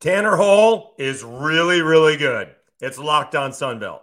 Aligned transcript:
Tanner 0.00 0.36
Hall 0.36 0.94
is 0.96 1.24
really, 1.24 1.82
really 1.82 2.16
good. 2.16 2.54
It's 2.80 2.98
Locked 2.98 3.34
On 3.34 3.50
Sunbelt. 3.50 4.02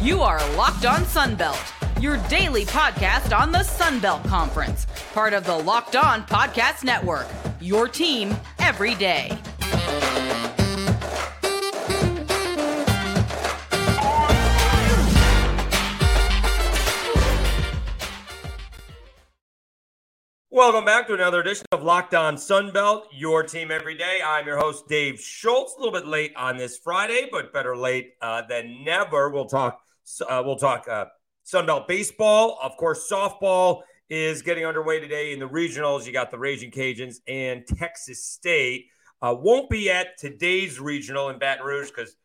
You 0.00 0.22
are 0.22 0.38
Locked 0.56 0.86
On 0.86 1.00
Sunbelt, 1.00 2.02
your 2.02 2.16
daily 2.28 2.64
podcast 2.64 3.38
on 3.38 3.52
the 3.52 3.58
Sunbelt 3.58 4.26
Conference, 4.26 4.86
part 5.12 5.34
of 5.34 5.44
the 5.44 5.54
Locked 5.54 5.94
On 5.94 6.22
Podcast 6.22 6.84
Network. 6.84 7.26
Your 7.60 7.86
team 7.86 8.34
every 8.60 8.94
day. 8.94 9.38
Welcome 20.58 20.84
back 20.84 21.06
to 21.06 21.14
another 21.14 21.38
edition 21.38 21.66
of 21.70 21.84
Locked 21.84 22.14
On 22.14 22.34
Sunbelt, 22.34 23.04
your 23.12 23.44
team 23.44 23.70
every 23.70 23.96
day. 23.96 24.18
I'm 24.26 24.44
your 24.44 24.58
host, 24.58 24.88
Dave 24.88 25.20
Schultz. 25.20 25.76
A 25.76 25.78
little 25.78 25.92
bit 25.92 26.04
late 26.04 26.34
on 26.34 26.56
this 26.56 26.76
Friday, 26.76 27.28
but 27.30 27.52
better 27.52 27.76
late 27.76 28.14
uh, 28.20 28.42
than 28.48 28.82
never. 28.82 29.30
We'll 29.30 29.44
talk. 29.44 29.80
Uh, 30.28 30.42
we'll 30.44 30.56
talk 30.56 30.88
uh, 30.88 31.04
Sunbelt 31.46 31.86
baseball. 31.86 32.58
Of 32.60 32.76
course, 32.76 33.08
softball 33.08 33.82
is 34.10 34.42
getting 34.42 34.66
underway 34.66 34.98
today 34.98 35.32
in 35.32 35.38
the 35.38 35.48
regionals. 35.48 36.06
You 36.06 36.12
got 36.12 36.32
the 36.32 36.40
Raging 36.40 36.72
Cajuns 36.72 37.18
and 37.28 37.64
Texas 37.64 38.24
State. 38.24 38.86
Uh, 39.22 39.36
won't 39.38 39.70
be 39.70 39.92
at 39.92 40.18
today's 40.18 40.80
regional 40.80 41.28
in 41.28 41.38
Baton 41.38 41.64
Rouge 41.64 41.90
because 41.90 42.16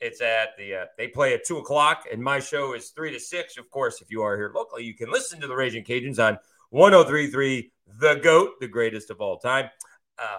it's 0.00 0.22
at 0.22 0.56
the. 0.56 0.76
Uh, 0.76 0.84
they 0.96 1.08
play 1.08 1.34
at 1.34 1.44
two 1.44 1.58
o'clock, 1.58 2.04
and 2.10 2.22
my 2.22 2.40
show 2.40 2.72
is 2.72 2.88
three 2.88 3.12
to 3.12 3.20
six. 3.20 3.58
Of 3.58 3.68
course, 3.68 4.00
if 4.00 4.10
you 4.10 4.22
are 4.22 4.34
here 4.34 4.50
locally, 4.54 4.82
you 4.82 4.94
can 4.94 5.10
listen 5.12 5.42
to 5.42 5.46
the 5.46 5.54
Raging 5.54 5.84
Cajuns 5.84 6.18
on 6.18 6.38
1033 6.70 7.70
the 7.98 8.16
GOAT, 8.16 8.60
the 8.60 8.68
greatest 8.68 9.10
of 9.10 9.20
all 9.20 9.38
time. 9.38 9.70
Uh, 10.18 10.38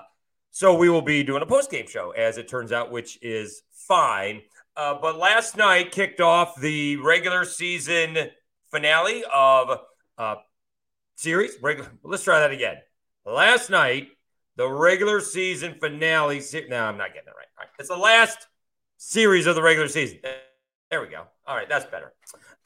so 0.52 0.76
we 0.76 0.90
will 0.90 1.02
be 1.02 1.24
doing 1.24 1.42
a 1.42 1.46
post 1.46 1.72
game 1.72 1.88
show, 1.88 2.12
as 2.12 2.38
it 2.38 2.48
turns 2.48 2.72
out, 2.72 2.92
which 2.92 3.18
is 3.22 3.64
fine. 3.72 4.42
Uh, 4.76 4.96
but 5.02 5.18
last 5.18 5.58
night 5.58 5.92
kicked 5.92 6.22
off 6.22 6.60
the 6.60 6.96
regular 6.98 7.46
season 7.46 8.18
finale 8.72 9.24
of 9.34 9.80
uh, 10.18 10.36
series. 11.16 11.56
Regular, 11.62 11.92
let's 12.04 12.24
try 12.24 12.40
that 12.40 12.52
again. 12.52 12.78
Last 13.26 13.70
night, 13.70 14.10
the 14.56 14.70
regular 14.70 15.22
season 15.22 15.76
finale. 15.80 16.42
Se- 16.42 16.68
no, 16.70 16.84
I'm 16.84 16.98
not 16.98 17.14
getting 17.14 17.30
it 17.30 17.36
right. 17.36 17.48
right. 17.58 17.68
It's 17.80 17.90
the 17.90 17.98
last 17.98 18.48
series 18.98 19.48
of 19.48 19.56
the 19.56 19.62
regular 19.62 19.88
season. 19.88 20.20
There 20.90 21.02
we 21.02 21.08
go. 21.08 21.24
All 21.48 21.56
right, 21.56 21.68
that's 21.68 21.86
better. 21.86 22.14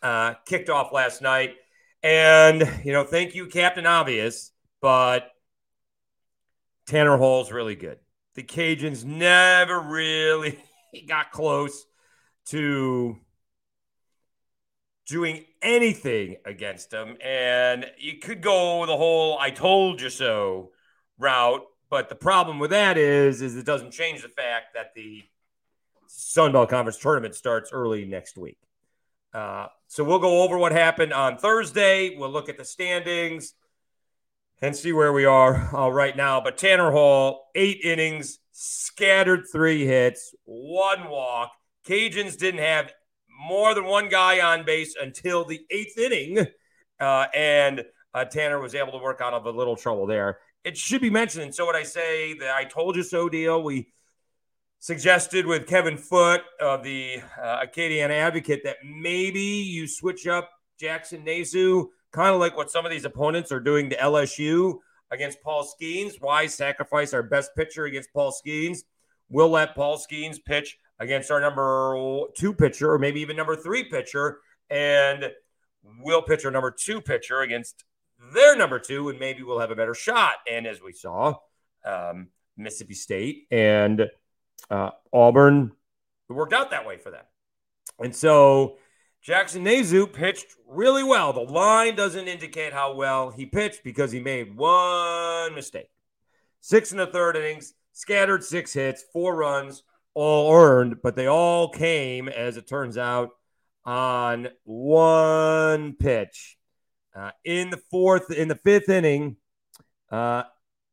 Uh, 0.01 0.33
kicked 0.45 0.69
off 0.69 0.91
last 0.91 1.21
night. 1.21 1.55
And, 2.03 2.61
you 2.83 2.91
know, 2.91 3.03
thank 3.03 3.35
you, 3.35 3.47
Captain 3.47 3.85
Obvious, 3.85 4.51
but 4.81 5.31
Tanner 6.87 7.17
Hall's 7.17 7.51
really 7.51 7.75
good. 7.75 7.99
The 8.35 8.43
Cajuns 8.43 9.03
never 9.03 9.79
really 9.79 10.59
got 11.07 11.31
close 11.31 11.85
to 12.47 13.17
doing 15.07 15.45
anything 15.61 16.37
against 16.45 16.91
them. 16.91 17.17
And 17.23 17.85
you 17.97 18.19
could 18.19 18.41
go 18.41 18.85
the 18.85 18.95
whole 18.95 19.37
I 19.39 19.49
told 19.49 20.01
you 20.01 20.09
so 20.09 20.71
route. 21.17 21.63
But 21.89 22.09
the 22.09 22.15
problem 22.15 22.59
with 22.59 22.71
that 22.71 22.97
is, 22.97 23.41
is 23.41 23.55
it 23.55 23.65
doesn't 23.65 23.91
change 23.91 24.21
the 24.21 24.29
fact 24.29 24.73
that 24.73 24.93
the 24.93 25.23
Sun 26.07 26.51
Belt 26.51 26.69
Conference 26.69 26.97
tournament 26.97 27.33
starts 27.33 27.71
early 27.71 28.05
next 28.05 28.37
week. 28.37 28.57
Uh, 29.33 29.67
so 29.87 30.03
we'll 30.03 30.19
go 30.19 30.43
over 30.43 30.57
what 30.57 30.73
happened 30.73 31.13
on 31.13 31.37
Thursday. 31.37 32.15
We'll 32.17 32.29
look 32.29 32.49
at 32.49 32.57
the 32.57 32.65
standings 32.65 33.53
and 34.61 34.75
see 34.75 34.91
where 34.91 35.13
we 35.13 35.25
are 35.25 35.69
uh, 35.75 35.89
right 35.89 36.15
now. 36.15 36.41
But 36.41 36.57
Tanner 36.57 36.91
Hall, 36.91 37.49
eight 37.55 37.81
innings, 37.83 38.39
scattered 38.51 39.45
three 39.51 39.85
hits, 39.85 40.33
one 40.45 41.09
walk. 41.09 41.51
Cajuns 41.87 42.37
didn't 42.37 42.61
have 42.61 42.91
more 43.39 43.73
than 43.73 43.85
one 43.85 44.09
guy 44.09 44.39
on 44.39 44.65
base 44.65 44.95
until 44.99 45.45
the 45.45 45.61
eighth 45.69 45.97
inning, 45.97 46.45
uh, 46.99 47.27
and 47.33 47.83
uh, 48.13 48.25
Tanner 48.25 48.59
was 48.59 48.75
able 48.75 48.91
to 48.93 48.97
work 48.97 49.21
out 49.21 49.33
of 49.33 49.45
a 49.45 49.51
little 49.51 49.75
trouble 49.75 50.07
there. 50.07 50.39
It 50.63 50.75
should 50.75 51.01
be 51.01 51.09
mentioned, 51.09 51.43
and 51.43 51.55
so 51.55 51.65
what 51.65 51.75
I 51.75 51.83
say 51.83 52.33
that 52.39 52.55
I 52.55 52.65
told 52.65 52.95
you 52.95 53.03
so 53.03 53.29
deal. 53.29 53.63
We 53.63 53.87
suggested 54.79 55.45
with 55.45 55.67
Kevin 55.67 55.97
Foote 55.97 56.41
of 56.59 56.83
the 56.83 57.21
uh, 57.41 57.65
Acadiana 57.65 58.11
Advocate 58.11 58.63
that 58.63 58.77
maybe 58.83 59.39
you 59.41 59.87
switch 59.87 60.27
up 60.27 60.49
Jackson 60.79 61.23
Nezuh 61.23 61.87
kind 62.11 62.33
of 62.33 62.39
like 62.39 62.55
what 62.55 62.71
some 62.71 62.85
of 62.85 62.91
these 62.91 63.05
opponents 63.05 63.51
are 63.51 63.59
doing 63.59 63.89
to 63.89 63.95
LSU 63.97 64.79
against 65.11 65.41
Paul 65.41 65.65
Skenes. 65.65 66.13
Why 66.19 66.47
sacrifice 66.47 67.13
our 67.13 67.23
best 67.23 67.51
pitcher 67.55 67.85
against 67.85 68.13
Paul 68.13 68.31
Skenes? 68.31 68.79
We'll 69.29 69.49
let 69.49 69.75
Paul 69.75 69.97
Skenes 69.97 70.43
pitch 70.43 70.77
against 70.99 71.31
our 71.31 71.39
number 71.39 72.23
two 72.35 72.53
pitcher, 72.53 72.91
or 72.91 72.99
maybe 72.99 73.21
even 73.21 73.35
number 73.35 73.55
three 73.55 73.83
pitcher, 73.83 74.39
and 74.69 75.31
we'll 76.01 76.21
pitch 76.21 76.45
our 76.45 76.51
number 76.51 76.71
two 76.71 77.01
pitcher 77.01 77.41
against 77.41 77.83
their 78.33 78.55
number 78.55 78.79
two, 78.79 79.09
and 79.09 79.19
maybe 79.19 79.43
we'll 79.43 79.59
have 79.59 79.71
a 79.71 79.75
better 79.75 79.93
shot. 79.93 80.35
And 80.49 80.65
as 80.65 80.81
we 80.81 80.91
saw, 80.91 81.35
um, 81.85 82.29
Mississippi 82.57 82.95
State 82.95 83.47
and 83.51 84.09
uh, 84.69 84.91
Auburn, 85.13 85.71
it 86.29 86.33
worked 86.33 86.53
out 86.53 86.71
that 86.71 86.85
way 86.85 86.97
for 86.97 87.11
them. 87.11 87.23
And 87.99 88.15
so 88.15 88.77
Jackson 89.27 89.65
Nezuh 89.65 90.13
pitched 90.13 90.55
really 90.69 91.03
well. 91.03 91.33
The 91.33 91.41
line 91.41 91.95
doesn't 91.97 92.29
indicate 92.29 92.71
how 92.71 92.93
well 92.93 93.29
he 93.29 93.45
pitched 93.45 93.83
because 93.83 94.09
he 94.09 94.21
made 94.21 94.55
one 94.55 95.53
mistake. 95.53 95.89
Six 96.61 96.93
in 96.93 96.97
the 96.97 97.07
third 97.07 97.35
innings, 97.35 97.73
scattered 97.91 98.41
six 98.41 98.71
hits, 98.71 99.03
four 99.11 99.35
runs, 99.35 99.83
all 100.13 100.55
earned, 100.55 101.01
but 101.03 101.17
they 101.17 101.27
all 101.27 101.67
came, 101.67 102.29
as 102.29 102.55
it 102.55 102.69
turns 102.69 102.97
out, 102.97 103.31
on 103.83 104.47
one 104.63 105.95
pitch. 105.99 106.57
Uh, 107.13 107.31
in 107.43 107.69
the 107.69 107.81
fourth, 107.91 108.31
in 108.31 108.47
the 108.47 108.55
fifth 108.55 108.87
inning, 108.87 109.35
uh, 110.09 110.43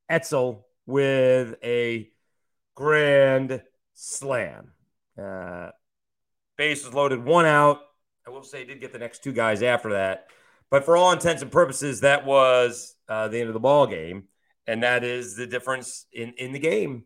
Etzel 0.09 0.67
with 0.87 1.55
a 1.63 2.11
grand 2.75 3.63
slam. 3.93 4.73
Uh, 5.17 5.71
bases 6.57 6.93
loaded, 6.93 7.25
one 7.25 7.47
out. 7.47 7.79
I 8.27 8.31
will 8.31 8.43
say, 8.43 8.65
did 8.65 8.81
get 8.81 8.93
the 8.93 8.99
next 8.99 9.23
two 9.23 9.33
guys 9.33 9.63
after 9.63 9.91
that. 9.91 10.29
But 10.71 10.85
for 10.85 10.97
all 10.97 11.13
intents 11.13 11.43
and 11.43 11.53
purposes, 11.53 12.01
that 12.01 12.25
was 12.25 12.97
uh, 13.09 13.29
the 13.29 13.39
end 13.39 13.49
of 13.49 13.55
the 13.55 13.61
ball 13.61 13.87
game, 13.87 14.25
and 14.67 14.83
that 14.83 15.05
is 15.05 15.37
the 15.37 15.47
difference 15.47 16.07
in 16.13 16.33
in 16.39 16.53
the 16.53 16.59
game. 16.59 17.05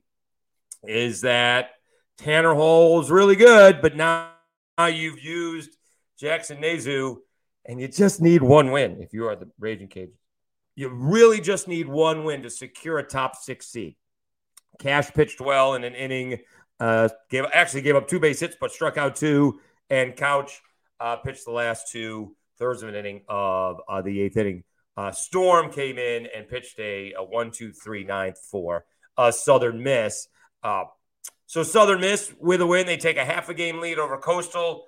Is 0.84 1.22
that 1.22 1.70
Tanner 2.18 2.54
Hall 2.54 3.00
is 3.00 3.10
really 3.10 3.36
good, 3.36 3.82
but 3.82 3.96
now, 3.96 4.30
you've 4.78 5.22
used 5.22 5.76
Jackson 6.18 6.58
Nezuh, 6.58 7.16
and 7.64 7.80
you 7.80 7.88
just 7.88 8.20
need 8.20 8.42
one 8.42 8.70
win 8.70 9.02
if 9.02 9.12
you 9.12 9.26
are 9.26 9.36
the 9.36 9.50
Raging 9.58 9.88
Cage. 9.88 10.10
You 10.76 10.88
really 10.88 11.40
just 11.40 11.66
need 11.66 11.88
one 11.88 12.24
win 12.24 12.42
to 12.42 12.50
secure 12.50 12.98
a 12.98 13.02
top 13.02 13.34
six 13.36 13.66
seed. 13.66 13.96
Cash 14.78 15.12
pitched 15.12 15.40
well 15.40 15.74
in 15.74 15.82
an 15.82 15.94
inning. 15.94 16.38
Uh, 16.78 17.08
gave 17.28 17.44
actually 17.52 17.82
gave 17.82 17.96
up 17.96 18.06
two 18.06 18.20
base 18.20 18.38
hits, 18.38 18.56
but 18.60 18.70
struck 18.70 18.96
out 18.96 19.16
two. 19.16 19.60
And 19.90 20.14
Couch 20.14 20.60
uh, 21.00 21.16
pitched 21.16 21.44
the 21.44 21.52
last 21.52 21.90
two 21.90 22.36
thirds 22.58 22.82
of 22.82 22.88
an 22.88 22.94
inning 22.94 23.22
of 23.28 23.80
uh, 23.88 24.02
the 24.02 24.20
eighth 24.20 24.36
inning. 24.36 24.64
Uh, 24.96 25.12
Storm 25.12 25.70
came 25.70 25.96
in 25.96 26.26
and 26.34 26.48
pitched 26.48 26.78
a, 26.80 27.12
a 27.12 27.22
one, 27.22 27.50
two, 27.50 27.72
three, 27.72 28.04
ninth 28.04 28.38
for 28.50 28.84
uh, 29.16 29.30
Southern 29.30 29.82
Miss. 29.82 30.26
Uh, 30.62 30.84
so 31.46 31.62
Southern 31.62 32.00
Miss 32.00 32.34
with 32.40 32.60
a 32.60 32.66
win, 32.66 32.86
they 32.86 32.96
take 32.96 33.16
a 33.16 33.24
half 33.24 33.48
a 33.48 33.54
game 33.54 33.80
lead 33.80 33.98
over 33.98 34.18
Coastal 34.18 34.84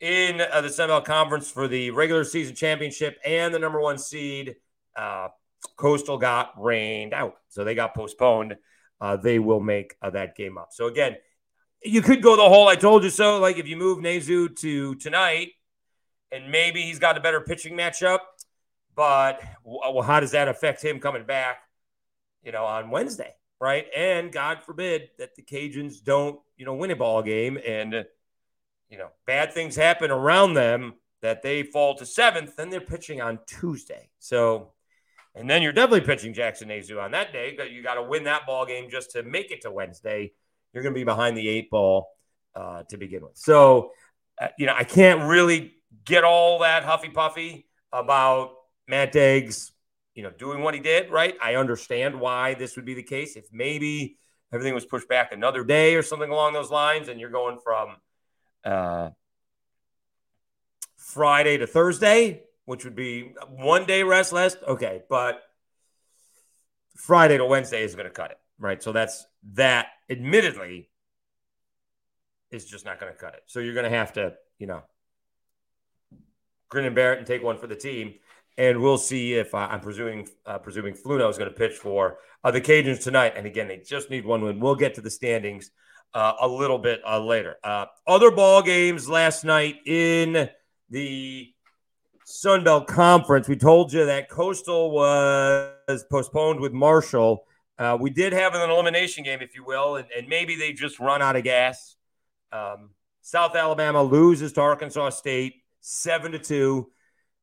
in 0.00 0.40
uh, 0.40 0.60
the 0.60 0.70
Sun 0.70 0.88
Belt 0.88 1.04
Conference 1.04 1.50
for 1.50 1.66
the 1.66 1.90
regular 1.90 2.24
season 2.24 2.54
championship 2.54 3.18
and 3.24 3.52
the 3.52 3.58
number 3.58 3.80
one 3.80 3.98
seed. 3.98 4.56
Uh, 4.96 5.28
Coastal 5.76 6.18
got 6.18 6.52
rained 6.56 7.12
out, 7.12 7.34
so 7.48 7.64
they 7.64 7.74
got 7.74 7.94
postponed. 7.94 8.56
Uh, 9.00 9.16
they 9.16 9.38
will 9.38 9.60
make 9.60 9.96
uh, 10.02 10.10
that 10.10 10.36
game 10.36 10.56
up. 10.56 10.68
So 10.72 10.86
again, 10.86 11.16
you 11.82 12.02
could 12.02 12.22
go 12.22 12.36
the 12.36 12.42
whole 12.42 12.68
I 12.68 12.76
told 12.76 13.04
you 13.04 13.10
so. 13.10 13.38
Like 13.38 13.58
if 13.58 13.68
you 13.68 13.76
move 13.76 13.98
Nezuh 13.98 14.54
to 14.56 14.94
tonight 14.96 15.50
and 16.32 16.50
maybe 16.50 16.82
he's 16.82 16.98
got 16.98 17.16
a 17.16 17.20
better 17.20 17.40
pitching 17.40 17.74
matchup, 17.74 18.20
but 18.94 19.40
well, 19.64 20.02
how 20.02 20.20
does 20.20 20.32
that 20.32 20.48
affect 20.48 20.84
him 20.84 20.98
coming 20.98 21.24
back, 21.24 21.58
you 22.42 22.52
know, 22.52 22.64
on 22.64 22.90
Wednesday, 22.90 23.34
right? 23.60 23.86
And 23.96 24.32
God 24.32 24.62
forbid 24.62 25.10
that 25.18 25.36
the 25.36 25.42
Cajuns 25.42 26.02
don't, 26.02 26.40
you 26.56 26.64
know, 26.64 26.74
win 26.74 26.90
a 26.90 26.96
ball 26.96 27.22
game 27.22 27.58
and, 27.64 28.04
you 28.88 28.98
know, 28.98 29.08
bad 29.26 29.52
things 29.52 29.76
happen 29.76 30.10
around 30.10 30.54
them 30.54 30.94
that 31.20 31.42
they 31.42 31.62
fall 31.62 31.94
to 31.96 32.06
seventh, 32.06 32.56
then 32.56 32.70
they're 32.70 32.80
pitching 32.80 33.20
on 33.20 33.38
Tuesday. 33.46 34.08
So, 34.18 34.72
and 35.34 35.48
then 35.48 35.62
you're 35.62 35.72
definitely 35.72 36.00
pitching 36.00 36.32
Jackson 36.32 36.68
Nezuh 36.68 37.02
on 37.02 37.12
that 37.12 37.32
day 37.32 37.52
because 37.52 37.70
you 37.70 37.82
got 37.82 37.94
to 37.94 38.02
win 38.02 38.24
that 38.24 38.46
ball 38.46 38.66
game 38.66 38.90
just 38.90 39.12
to 39.12 39.22
make 39.22 39.50
it 39.50 39.60
to 39.62 39.70
Wednesday 39.70 40.32
you're 40.72 40.82
going 40.82 40.94
to 40.94 40.98
be 40.98 41.04
behind 41.04 41.36
the 41.36 41.48
eight 41.48 41.70
ball 41.70 42.08
uh, 42.54 42.82
to 42.90 42.96
begin 42.96 43.22
with. 43.22 43.36
So, 43.36 43.92
uh, 44.40 44.48
you 44.58 44.66
know, 44.66 44.74
I 44.76 44.84
can't 44.84 45.28
really 45.28 45.74
get 46.04 46.24
all 46.24 46.60
that 46.60 46.84
huffy 46.84 47.08
puffy 47.10 47.66
about 47.92 48.52
Matt 48.86 49.12
Deggs, 49.12 49.70
you 50.14 50.22
know, 50.22 50.30
doing 50.30 50.62
what 50.62 50.74
he 50.74 50.80
did, 50.80 51.10
right? 51.10 51.36
I 51.42 51.54
understand 51.54 52.18
why 52.18 52.54
this 52.54 52.76
would 52.76 52.84
be 52.84 52.94
the 52.94 53.02
case. 53.02 53.36
If 53.36 53.46
maybe 53.52 54.18
everything 54.52 54.74
was 54.74 54.84
pushed 54.84 55.08
back 55.08 55.32
another 55.32 55.64
day 55.64 55.94
or 55.94 56.02
something 56.02 56.30
along 56.30 56.52
those 56.54 56.70
lines, 56.70 57.08
and 57.08 57.20
you're 57.20 57.30
going 57.30 57.58
from 57.62 57.96
uh, 58.64 59.10
Friday 60.96 61.58
to 61.58 61.66
Thursday, 61.66 62.42
which 62.64 62.84
would 62.84 62.96
be 62.96 63.32
one 63.48 63.84
day 63.84 64.02
rest 64.02 64.32
less. 64.32 64.56
Okay, 64.66 65.02
but 65.08 65.42
Friday 66.96 67.38
to 67.38 67.44
Wednesday 67.44 67.84
is 67.84 67.94
going 67.94 68.06
to 68.06 68.12
cut 68.12 68.30
it, 68.30 68.38
right? 68.58 68.82
So 68.82 68.92
that's 68.92 69.26
that. 69.54 69.88
Admittedly, 70.10 70.88
is 72.50 72.64
just 72.64 72.84
not 72.84 72.98
going 73.00 73.12
to 73.12 73.18
cut 73.18 73.34
it. 73.34 73.42
So 73.46 73.60
you're 73.60 73.74
going 73.74 73.90
to 73.90 73.96
have 73.96 74.12
to, 74.14 74.34
you 74.58 74.66
know, 74.66 74.82
grin 76.68 76.84
and 76.84 76.94
bear 76.94 77.12
it 77.12 77.18
and 77.18 77.26
take 77.26 77.42
one 77.42 77.58
for 77.58 77.66
the 77.66 77.76
team. 77.76 78.14
And 78.56 78.80
we'll 78.80 78.98
see 78.98 79.34
if 79.34 79.54
uh, 79.54 79.68
I'm 79.70 79.80
presuming 79.80 80.28
uh, 80.44 80.58
presuming 80.58 80.94
Fluno 80.94 81.30
is 81.30 81.38
going 81.38 81.50
to 81.50 81.56
pitch 81.56 81.76
for 81.76 82.18
uh, 82.42 82.50
the 82.50 82.60
Cajuns 82.60 83.02
tonight. 83.02 83.34
And 83.36 83.46
again, 83.46 83.68
they 83.68 83.78
just 83.78 84.10
need 84.10 84.24
one 84.24 84.42
win. 84.42 84.58
We'll 84.58 84.74
get 84.74 84.94
to 84.94 85.00
the 85.00 85.10
standings 85.10 85.70
uh, 86.12 86.32
a 86.40 86.48
little 86.48 86.78
bit 86.78 87.00
uh, 87.06 87.20
later. 87.20 87.56
Uh, 87.62 87.86
other 88.06 88.30
ball 88.30 88.62
games 88.62 89.08
last 89.08 89.44
night 89.44 89.76
in 89.86 90.48
the 90.90 91.52
Sun 92.24 92.64
Belt 92.64 92.88
Conference. 92.88 93.46
We 93.46 93.56
told 93.56 93.92
you 93.92 94.06
that 94.06 94.28
Coastal 94.28 94.90
was 94.90 96.04
postponed 96.10 96.58
with 96.58 96.72
Marshall. 96.72 97.44
We 98.00 98.10
did 98.10 98.32
have 98.32 98.54
an 98.54 98.70
elimination 98.70 99.24
game, 99.24 99.40
if 99.40 99.54
you 99.54 99.64
will, 99.64 99.96
and, 99.96 100.06
and 100.16 100.28
maybe 100.28 100.56
they 100.56 100.72
just 100.72 100.98
run 100.98 101.22
out 101.22 101.36
of 101.36 101.44
gas. 101.44 101.96
Um, 102.52 102.90
South 103.22 103.54
Alabama 103.54 104.02
loses 104.02 104.52
to 104.54 104.60
Arkansas 104.60 105.10
State 105.10 105.62
seven 105.80 106.32
to 106.32 106.38
two. 106.38 106.90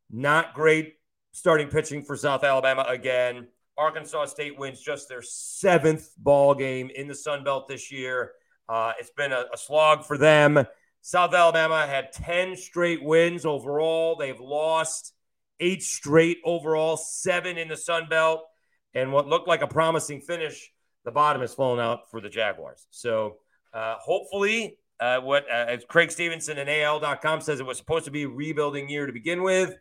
Not 0.10 0.54
great 0.54 0.96
starting 1.32 1.68
pitching 1.68 2.04
for 2.04 2.16
South 2.16 2.44
Alabama 2.44 2.86
again. 2.88 3.48
Arkansas 3.78 4.26
State 4.28 4.58
wins 4.58 4.80
just 4.80 5.10
their 5.10 5.22
seventh 5.22 6.10
ball 6.18 6.56
game 6.56 6.90
in 6.96 7.08
the 7.08 7.16
Sun 7.16 7.44
Belt 7.44 7.68
this 7.68 7.92
year. 7.92 8.32
Uh, 8.70 8.94
it's 9.00 9.12
been 9.12 9.32
a, 9.32 9.46
a 9.54 9.58
slog 9.58 10.06
for 10.06 10.18
them. 10.18 10.66
South 11.02 11.34
Alabama 11.34 11.86
had 11.86 12.12
10 12.14 12.56
straight 12.56 13.04
wins 13.04 13.46
overall. 13.46 14.16
They've 14.16 14.40
lost 14.40 15.14
eight 15.60 15.84
straight 15.84 16.40
overall, 16.44 16.98
seven 16.98 17.58
in 17.58 17.68
the 17.68 17.78
Sun 17.78 18.08
Belt. 18.10 18.42
And 18.96 19.12
what 19.12 19.28
looked 19.28 19.48
like 19.48 19.62
a 19.62 19.68
promising 19.68 20.22
finish, 20.22 20.72
the 21.04 21.12
bottom 21.12 21.42
has 21.42 21.54
fallen 21.54 21.80
out 21.80 22.10
for 22.10 22.22
the 22.22 22.30
Jaguars. 22.30 22.88
So 22.90 23.36
uh, 23.74 23.96
hopefully 24.00 24.78
uh, 25.00 25.20
what 25.20 25.46
uh, 25.52 25.78
Craig 25.88 26.12
Stevenson 26.12 26.58
and 26.58 26.70
AL.com 26.70 27.42
says 27.42 27.60
it 27.60 27.66
was 27.66 27.78
supposed 27.78 28.06
to 28.06 28.12
be 28.12 28.24
a 28.24 28.30
rebuilding 28.30 28.90
year 28.90 29.06
to 29.06 29.14
begin 29.14 29.44
with. 29.44 29.76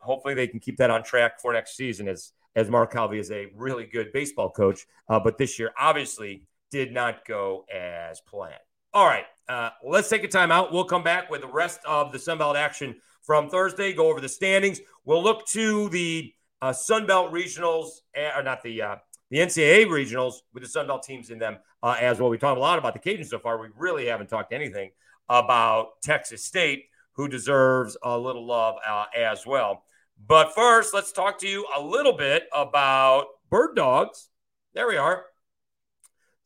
Hopefully, 0.00 0.32
they 0.32 0.46
can 0.46 0.58
keep 0.58 0.78
that 0.78 0.90
on 0.90 1.02
track 1.02 1.38
for 1.40 1.52
next 1.52 1.76
season 1.76 2.08
as 2.08 2.32
as 2.56 2.70
Mark 2.70 2.92
Calvi 2.92 3.18
is 3.18 3.30
a 3.30 3.48
really 3.54 3.84
good 3.84 4.10
baseball 4.12 4.48
coach. 4.50 4.86
Uh, 5.08 5.20
but 5.20 5.36
this 5.36 5.58
year, 5.58 5.70
obviously, 5.78 6.46
did 6.70 6.92
not 6.92 7.26
go 7.26 7.64
as 7.72 8.20
planned. 8.22 8.54
All 8.94 9.06
right, 9.06 9.26
uh, 9.48 9.70
let's 9.84 10.08
take 10.08 10.24
a 10.24 10.28
time 10.28 10.50
out. 10.50 10.72
We'll 10.72 10.84
come 10.84 11.02
back 11.02 11.30
with 11.30 11.42
the 11.42 11.48
rest 11.48 11.80
of 11.86 12.10
the 12.10 12.18
Sunbelt 12.18 12.56
action 12.56 12.96
from 13.22 13.50
Thursday. 13.50 13.92
Go 13.92 14.08
over 14.08 14.20
the 14.20 14.28
standings. 14.28 14.80
We'll 15.04 15.22
look 15.22 15.46
to 15.48 15.90
the 15.90 16.32
uh, 16.62 16.70
Sunbelt 16.70 17.30
regionals, 17.30 17.88
eh, 18.14 18.30
or 18.34 18.42
not 18.42 18.62
the 18.62 18.80
uh, 18.80 18.96
the 19.30 19.38
NCAA 19.38 19.86
regionals 19.86 20.36
with 20.54 20.62
the 20.62 20.68
Sun 20.68 20.86
Belt 20.86 21.02
teams 21.02 21.28
in 21.28 21.38
them 21.38 21.58
uh, 21.82 21.96
as 22.00 22.18
well. 22.18 22.30
We 22.30 22.38
talked 22.38 22.56
a 22.56 22.60
lot 22.60 22.78
about 22.78 22.94
the 22.94 22.98
Cajuns 22.98 23.26
so 23.26 23.38
far. 23.38 23.60
We 23.60 23.68
really 23.76 24.06
haven't 24.06 24.28
talked 24.28 24.54
anything 24.54 24.90
about 25.28 26.00
Texas 26.02 26.42
State, 26.42 26.86
who 27.12 27.28
deserves 27.28 27.94
a 28.02 28.16
little 28.16 28.46
love 28.46 28.76
uh, 28.88 29.04
as 29.14 29.44
well. 29.46 29.82
But 30.26 30.54
first, 30.54 30.94
let's 30.94 31.12
talk 31.12 31.38
to 31.40 31.46
you 31.46 31.66
a 31.76 31.80
little 31.80 32.14
bit 32.14 32.44
about 32.54 33.26
bird 33.50 33.76
dogs. 33.76 34.30
There 34.72 34.88
we 34.88 34.96
are. 34.96 35.26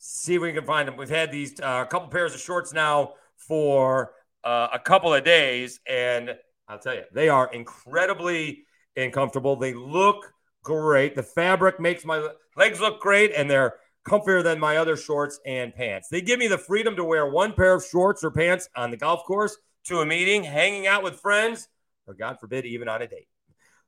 See 0.05 0.35
if 0.35 0.43
we 0.43 0.53
can 0.53 0.65
find 0.65 0.89
them. 0.89 0.97
We've 0.97 1.09
had 1.09 1.31
these 1.31 1.61
uh, 1.61 1.85
a 1.87 1.89
couple 1.89 2.09
pairs 2.09 2.35
of 2.35 2.41
shorts 2.41 2.73
now 2.73 3.13
for 3.37 4.15
uh, 4.43 4.67
a 4.73 4.79
couple 4.81 5.15
of 5.15 5.23
days, 5.23 5.79
and 5.89 6.37
I'll 6.67 6.81
tell 6.81 6.95
you, 6.95 7.05
they 7.13 7.29
are 7.29 7.49
incredibly 7.53 8.65
uncomfortable. 8.97 9.55
They 9.55 9.75
look 9.75 10.33
great. 10.65 11.15
The 11.15 11.23
fabric 11.23 11.79
makes 11.79 12.05
my 12.05 12.31
legs 12.57 12.81
look 12.81 13.01
great, 13.01 13.31
and 13.33 13.49
they're 13.49 13.75
comfier 14.05 14.43
than 14.43 14.59
my 14.59 14.79
other 14.79 14.97
shorts 14.97 15.39
and 15.47 15.73
pants. 15.73 16.09
They 16.09 16.21
give 16.21 16.41
me 16.41 16.49
the 16.49 16.59
freedom 16.59 16.97
to 16.97 17.05
wear 17.05 17.29
one 17.29 17.53
pair 17.53 17.75
of 17.75 17.85
shorts 17.85 18.25
or 18.25 18.33
pants 18.33 18.69
on 18.75 18.91
the 18.91 18.97
golf 18.97 19.23
course, 19.25 19.57
to 19.85 20.01
a 20.01 20.07
meeting, 20.07 20.43
hanging 20.43 20.89
out 20.89 21.05
with 21.05 21.21
friends, 21.21 21.69
or 22.09 22.15
God 22.15 22.39
forbid, 22.41 22.67
even 22.67 22.89
on 22.89 23.03
a 23.03 23.07
date. 23.07 23.29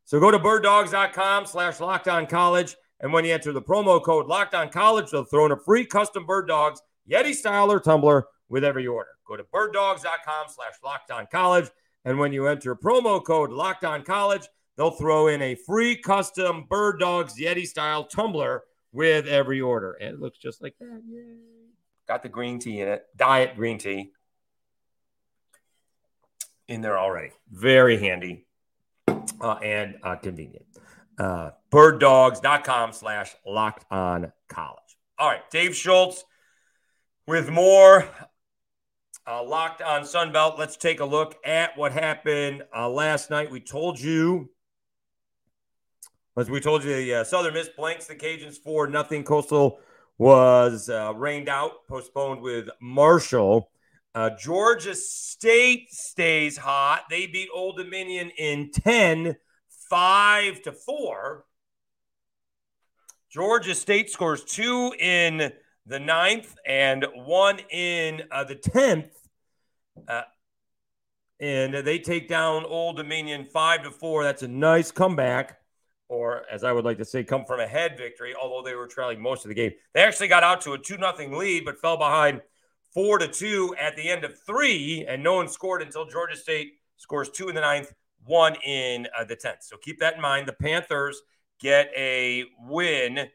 So 0.04 0.20
go 0.20 0.30
to 0.30 0.38
birddogs.com 0.38 1.46
slash 1.46 1.80
locked 1.80 2.06
on 2.06 2.26
college. 2.26 2.76
And 3.00 3.12
when 3.12 3.24
you 3.24 3.34
enter 3.34 3.52
the 3.52 3.62
promo 3.62 4.02
code 4.02 4.26
locked 4.26 4.54
on 4.54 4.70
college, 4.70 5.10
they'll 5.10 5.24
throw 5.24 5.46
in 5.46 5.52
a 5.52 5.56
free 5.56 5.84
custom 5.84 6.26
bird 6.26 6.48
dogs, 6.48 6.80
Yeti 7.10 7.34
style 7.34 7.70
or 7.70 7.80
tumbler 7.80 8.26
with 8.48 8.64
every 8.64 8.86
order. 8.86 9.10
Go 9.26 9.36
to 9.36 9.44
birddogs.com 9.44 10.46
slash 10.48 10.74
locked 10.82 11.10
on 11.10 11.26
college. 11.30 11.68
And 12.04 12.18
when 12.18 12.32
you 12.32 12.46
enter 12.46 12.74
promo 12.76 13.22
code 13.24 13.50
locked 13.50 13.84
on 13.84 14.02
college, 14.02 14.46
they'll 14.76 14.90
throw 14.90 15.28
in 15.28 15.42
a 15.42 15.54
free 15.54 15.96
custom 15.96 16.66
bird 16.68 17.00
dogs 17.00 17.38
Yeti 17.38 17.66
style 17.66 18.04
tumbler 18.04 18.62
with 18.92 19.26
every 19.26 19.60
order. 19.60 19.92
And 19.94 20.14
it 20.14 20.20
looks 20.20 20.38
just 20.38 20.62
like 20.62 20.74
that. 20.78 21.02
Yay. 21.08 21.22
Got 22.06 22.22
the 22.22 22.28
green 22.28 22.58
tea 22.58 22.80
in 22.80 22.88
it, 22.88 23.04
diet 23.16 23.56
green 23.56 23.78
tea 23.78 24.12
in 26.68 26.82
there 26.82 26.98
already. 26.98 27.30
Very 27.50 27.98
handy 27.98 28.46
uh, 29.08 29.54
and 29.62 29.96
uh, 30.02 30.16
convenient. 30.16 30.66
Uh, 31.18 31.50
birddogs.com 31.70 32.92
slash 32.92 33.34
locked 33.46 33.84
on 33.90 34.32
college. 34.48 34.78
All 35.18 35.28
right, 35.28 35.48
Dave 35.50 35.76
Schultz 35.76 36.24
with 37.26 37.50
more 37.50 38.08
uh, 39.26 39.44
locked 39.44 39.80
on 39.80 40.02
Sunbelt. 40.02 40.58
Let's 40.58 40.76
take 40.76 41.00
a 41.00 41.04
look 41.04 41.36
at 41.44 41.76
what 41.78 41.92
happened 41.92 42.64
uh, 42.76 42.88
last 42.88 43.30
night. 43.30 43.50
We 43.50 43.60
told 43.60 44.00
you 44.00 44.50
as 46.36 46.50
we 46.50 46.60
told 46.60 46.82
you, 46.82 46.96
the 46.96 47.14
uh, 47.14 47.24
Southern 47.24 47.54
Miss 47.54 47.68
blanks 47.68 48.06
the 48.06 48.16
Cajuns 48.16 48.56
for 48.56 48.88
nothing. 48.88 49.22
Coastal 49.22 49.78
was 50.18 50.88
uh, 50.88 51.12
rained 51.14 51.48
out, 51.48 51.86
postponed 51.88 52.40
with 52.40 52.68
Marshall. 52.80 53.70
Uh, 54.16 54.30
Georgia 54.30 54.96
State 54.96 55.92
stays 55.92 56.56
hot. 56.56 57.04
They 57.08 57.28
beat 57.28 57.48
Old 57.54 57.76
Dominion 57.76 58.30
in 58.36 58.70
10, 58.72 59.36
5 59.88 60.62
to 60.62 60.72
4. 60.72 61.44
Georgia 63.30 63.74
State 63.74 64.10
scores 64.10 64.44
two 64.44 64.94
in 64.98 65.52
the 65.86 65.98
ninth 65.98 66.54
and 66.66 67.04
one 67.14 67.58
in 67.70 68.22
uh, 68.30 68.44
the 68.44 68.56
10th. 68.56 69.10
Uh, 70.08 70.22
and 71.40 71.74
they 71.74 71.98
take 71.98 72.28
down 72.28 72.64
Old 72.64 72.96
Dominion 72.96 73.44
5 73.44 73.84
to 73.84 73.90
4. 73.90 74.24
That's 74.24 74.42
a 74.42 74.48
nice 74.48 74.90
comeback 74.90 75.58
or 76.08 76.42
as 76.50 76.64
I 76.64 76.72
would 76.72 76.84
like 76.84 76.98
to 76.98 77.04
say, 77.04 77.24
come 77.24 77.44
from 77.44 77.60
a 77.60 77.66
head 77.66 77.96
victory, 77.96 78.34
although 78.34 78.62
they 78.62 78.76
were 78.76 78.86
trailing 78.86 79.20
most 79.20 79.44
of 79.44 79.48
the 79.48 79.54
game. 79.54 79.72
They 79.94 80.02
actually 80.02 80.28
got 80.28 80.42
out 80.42 80.60
to 80.62 80.72
a 80.72 80.78
2 80.78 80.96
0 80.96 81.38
lead, 81.38 81.64
but 81.64 81.80
fell 81.80 81.96
behind 81.96 82.40
4 82.92 83.18
to 83.18 83.28
2 83.28 83.76
at 83.80 83.96
the 83.96 84.08
end 84.10 84.24
of 84.24 84.38
three, 84.46 85.04
and 85.08 85.22
no 85.22 85.34
one 85.34 85.48
scored 85.48 85.82
until 85.82 86.06
Georgia 86.06 86.36
State 86.36 86.74
scores 86.96 87.30
two 87.30 87.48
in 87.48 87.54
the 87.54 87.60
ninth, 87.60 87.92
one 88.24 88.56
in 88.64 89.06
uh, 89.18 89.24
the 89.24 89.36
10th. 89.36 89.62
So 89.62 89.76
keep 89.76 90.00
that 90.00 90.16
in 90.16 90.20
mind. 90.20 90.48
The 90.48 90.52
Panthers 90.52 91.20
get 91.60 91.90
a 91.96 92.44
win 92.66 93.28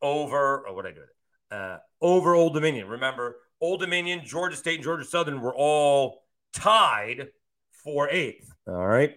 over, 0.00 0.66
oh, 0.68 0.74
what 0.74 0.84
did 0.84 0.94
I 0.94 0.94
do? 0.94 1.56
Uh, 1.56 1.78
over 2.00 2.34
Old 2.34 2.54
Dominion. 2.54 2.88
Remember, 2.88 3.36
Old 3.60 3.80
Dominion, 3.80 4.22
Georgia 4.24 4.56
State, 4.56 4.76
and 4.76 4.84
Georgia 4.84 5.04
Southern 5.04 5.40
were 5.40 5.54
all 5.54 6.24
tied 6.52 7.28
for 7.72 8.08
eighth. 8.10 8.50
All 8.66 8.86
right. 8.86 9.14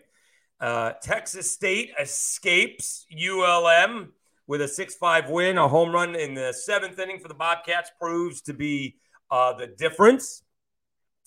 Uh, 0.60 0.94
Texas 1.02 1.52
State 1.52 1.92
escapes 2.00 3.06
ULM 3.12 4.14
with 4.48 4.62
a 4.62 4.68
6 4.68 4.96
5 4.96 5.30
win. 5.30 5.58
A 5.58 5.68
home 5.68 5.92
run 5.92 6.16
in 6.16 6.34
the 6.34 6.54
seventh 6.54 6.98
inning 7.00 7.20
for 7.20 7.28
the 7.28 7.34
Bobcats 7.34 7.92
proves 8.00 8.42
to 8.44 8.54
be 8.54 8.98
uh, 9.32 9.54
the 9.54 9.68
difference. 9.68 10.44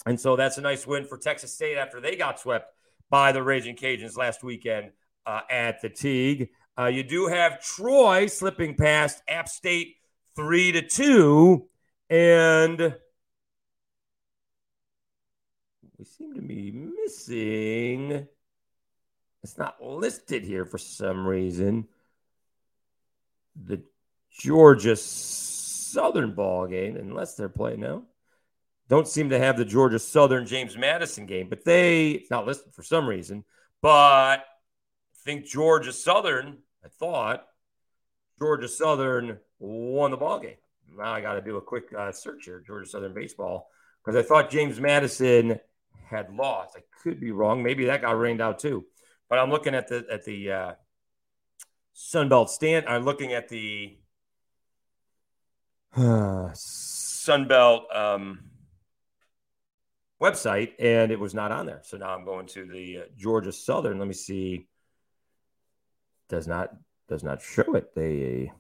And 0.07 0.19
so 0.19 0.37
that's 0.37 0.59
a 0.59 0.61
nice 0.61 0.87
win 0.87 1.05
for 1.05 1.19
Texas 1.19 1.53
State 1.53 1.77
after 1.77 2.01
they 2.01 2.17
got 2.17 2.41
swept 2.41 2.73
by 3.11 3.33
the 3.33 3.43
Raging 3.43 3.77
Cajuns 3.77 4.17
last 4.17 4.43
weekend 4.43 4.93
uh, 5.27 5.41
at 5.51 5.81
the 5.83 5.89
Tigue. 5.89 6.49
Uh, 6.79 6.87
you 6.87 7.03
do 7.03 7.27
have 7.27 7.63
Troy 7.63 8.27
slipping 8.27 8.75
past 8.75 9.23
App 9.29 9.49
State 9.49 9.97
3 10.37 10.73
to 10.73 10.83
2. 10.83 11.69
And 12.11 12.95
we 15.99 16.05
seem 16.05 16.35
to 16.35 16.43
be 16.43 16.71
missing. 16.71 18.29
It's 19.43 19.59
not 19.59 19.83
listed 19.83 20.45
here 20.45 20.65
for 20.65 20.79
some 20.79 21.27
reason. 21.27 21.89
The 23.57 23.83
Georgia 24.31 24.95
Southern 24.95 26.35
ball 26.35 26.67
game, 26.67 26.97
unless 26.97 27.35
they're 27.35 27.49
playing 27.49 27.81
now, 27.81 28.05
don't 28.89 29.09
seem 29.09 29.31
to 29.31 29.39
have 29.39 29.57
the 29.57 29.65
Georgia 29.65 29.99
Southern 29.99 30.47
James 30.47 30.77
Madison 30.77 31.27
game, 31.27 31.49
but 31.49 31.65
they 31.65 32.11
it's 32.13 32.31
not 32.31 32.47
listed 32.47 32.73
for 32.75 32.83
some 32.83 33.07
reason. 33.07 33.45
But 33.83 34.41
I 34.41 34.43
think 35.25 35.45
Georgia 35.45 35.93
Southern, 35.93 36.59
I 36.85 36.89
thought 36.89 37.47
Georgia 38.39 38.69
Southern 38.69 39.39
won 39.59 40.11
the 40.11 40.17
ball 40.17 40.41
game. 40.41 40.57
Now 40.97 41.13
I 41.13 41.21
got 41.21 41.35
to 41.35 41.43
do 41.43 41.57
a 41.57 41.63
quick 41.63 41.93
uh, 41.97 42.13
search 42.13 42.47
here, 42.47 42.63
Georgia 42.67 42.89
Southern 42.89 43.15
baseball, 43.15 43.69
because 44.05 44.17
I 44.17 44.27
thought 44.27 44.51
James 44.51 44.81
Madison 44.81 45.61
had 46.09 46.35
lost. 46.35 46.77
I 46.77 46.81
could 47.03 47.21
be 47.21 47.31
wrong. 47.31 47.63
Maybe 47.63 47.87
that 47.87 48.01
got 48.01 48.19
rained 48.19 48.41
out 48.41 48.59
too. 48.59 48.87
But 49.29 49.39
I'm 49.39 49.51
looking 49.51 49.75
at 49.75 49.89
the 49.89 50.07
at 50.11 50.25
the 50.25 50.51
uh, 50.51 50.73
Sunbelt 51.95 52.49
stand. 52.49 52.87
I'm 52.89 53.05
looking 53.05 53.35
at 53.35 53.49
the 53.49 53.99
uh, 55.97 56.51
Sunbelt 56.55 57.95
um, 57.95 58.48
website, 60.21 60.73
and 60.79 61.11
it 61.11 61.21
was 61.21 61.35
not 61.35 61.53
on 61.53 61.67
there. 61.67 61.81
So 61.83 61.97
now 61.97 62.15
I'm 62.15 62.25
going 62.25 62.47
to 62.49 62.67
the 62.67 62.99
uh, 62.99 63.03
Georgia 63.17 63.53
Southern. 63.53 63.99
Let 63.99 64.09
me 64.09 64.15
see. 64.15 64.67
Does 66.29 66.47
not 66.47 66.71
does 67.09 67.23
not 67.23 67.41
show 67.41 67.75
it. 67.75 67.95
They 67.95 68.53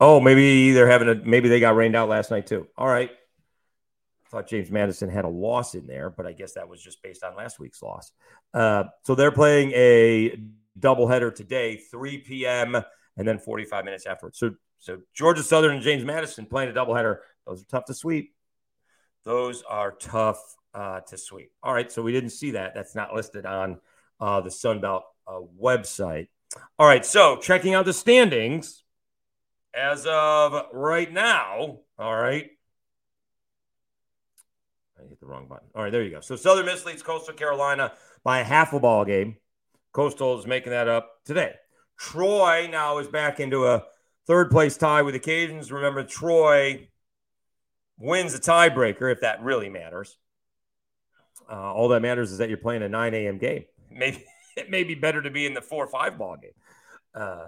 oh 0.00 0.20
maybe 0.20 0.72
they're 0.72 0.90
having 0.90 1.08
a 1.08 1.14
maybe 1.14 1.48
they 1.48 1.60
got 1.60 1.76
rained 1.76 1.96
out 1.96 2.08
last 2.08 2.30
night 2.30 2.46
too. 2.46 2.66
All 2.76 2.88
right. 2.88 3.10
I 3.10 4.28
thought 4.30 4.48
James 4.48 4.70
Madison 4.70 5.08
had 5.08 5.24
a 5.24 5.28
loss 5.28 5.76
in 5.76 5.86
there, 5.86 6.10
but 6.10 6.26
I 6.26 6.32
guess 6.32 6.54
that 6.54 6.68
was 6.68 6.82
just 6.82 7.02
based 7.02 7.22
on 7.22 7.36
last 7.36 7.60
week's 7.60 7.80
loss. 7.80 8.10
Uh, 8.52 8.84
so 9.04 9.14
they're 9.14 9.30
playing 9.30 9.70
a 9.72 10.36
doubleheader 10.80 11.32
today, 11.32 11.76
3 11.76 12.18
p.m. 12.18 12.74
and 13.16 13.28
then 13.28 13.38
45 13.38 13.84
minutes 13.84 14.06
afterwards. 14.06 14.38
So 14.38 14.56
so 14.78 14.98
Georgia 15.14 15.42
Southern 15.42 15.74
and 15.74 15.82
James 15.82 16.04
Madison 16.04 16.46
playing 16.46 16.70
a 16.70 16.72
doubleheader. 16.72 17.18
Those 17.46 17.62
are 17.62 17.66
tough 17.66 17.84
to 17.86 17.94
sweep. 17.94 18.33
Those 19.24 19.62
are 19.62 19.92
tough 19.92 20.56
uh, 20.74 21.00
to 21.00 21.16
sweep. 21.16 21.52
All 21.62 21.72
right, 21.72 21.90
so 21.90 22.02
we 22.02 22.12
didn't 22.12 22.30
see 22.30 22.52
that. 22.52 22.74
That's 22.74 22.94
not 22.94 23.14
listed 23.14 23.46
on 23.46 23.78
uh, 24.20 24.40
the 24.40 24.50
Sunbelt 24.50 25.02
uh, 25.26 25.40
website. 25.60 26.28
All 26.78 26.86
right, 26.86 27.04
so 27.04 27.36
checking 27.36 27.74
out 27.74 27.84
the 27.84 27.92
standings 27.92 28.82
as 29.74 30.06
of 30.06 30.66
right 30.72 31.12
now. 31.12 31.80
All 31.98 32.14
right. 32.14 32.50
I 34.98 35.08
hit 35.08 35.20
the 35.20 35.26
wrong 35.26 35.46
button. 35.48 35.68
All 35.74 35.82
right, 35.82 35.90
there 35.90 36.02
you 36.02 36.10
go. 36.10 36.20
So 36.20 36.36
Southern 36.36 36.66
Miss 36.66 36.84
leads 36.84 37.02
Coastal 37.02 37.34
Carolina 37.34 37.92
by 38.22 38.40
a 38.40 38.44
half 38.44 38.72
a 38.72 38.80
ball 38.80 39.04
game. 39.04 39.36
Coastal 39.92 40.38
is 40.38 40.46
making 40.46 40.70
that 40.70 40.88
up 40.88 41.24
today. 41.24 41.54
Troy 41.98 42.68
now 42.70 42.98
is 42.98 43.08
back 43.08 43.40
into 43.40 43.66
a 43.66 43.84
third 44.26 44.50
place 44.50 44.76
tie 44.76 45.02
with 45.02 45.14
the 45.14 45.20
Cajuns. 45.20 45.70
Remember, 45.70 46.02
Troy 46.04 46.88
wins 47.98 48.32
the 48.32 48.38
tiebreaker 48.38 49.10
if 49.12 49.20
that 49.20 49.42
really 49.42 49.68
matters. 49.68 50.16
Uh, 51.50 51.72
all 51.72 51.88
that 51.88 52.00
matters 52.00 52.32
is 52.32 52.38
that 52.38 52.48
you're 52.48 52.58
playing 52.58 52.82
a 52.82 52.88
9 52.88 53.14
a.m. 53.14 53.38
game. 53.38 53.64
Maybe 53.90 54.24
it 54.56 54.70
may 54.70 54.84
be 54.84 54.94
better 54.94 55.22
to 55.22 55.30
be 55.30 55.46
in 55.46 55.54
the 55.54 55.60
four 55.60 55.84
or 55.84 55.88
five 55.88 56.18
ball 56.18 56.36
game. 56.36 56.52
Uh, 57.14 57.46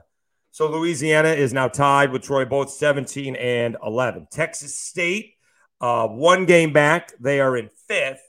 so 0.50 0.70
Louisiana 0.70 1.30
is 1.30 1.52
now 1.52 1.68
tied 1.68 2.12
with 2.12 2.22
Troy, 2.22 2.46
both 2.46 2.70
17 2.70 3.36
and 3.36 3.76
11. 3.84 4.28
Texas 4.30 4.74
State, 4.74 5.34
uh, 5.82 6.08
one 6.08 6.46
game 6.46 6.72
back. 6.72 7.12
They 7.20 7.40
are 7.40 7.56
in 7.56 7.68
fifth. 7.88 8.22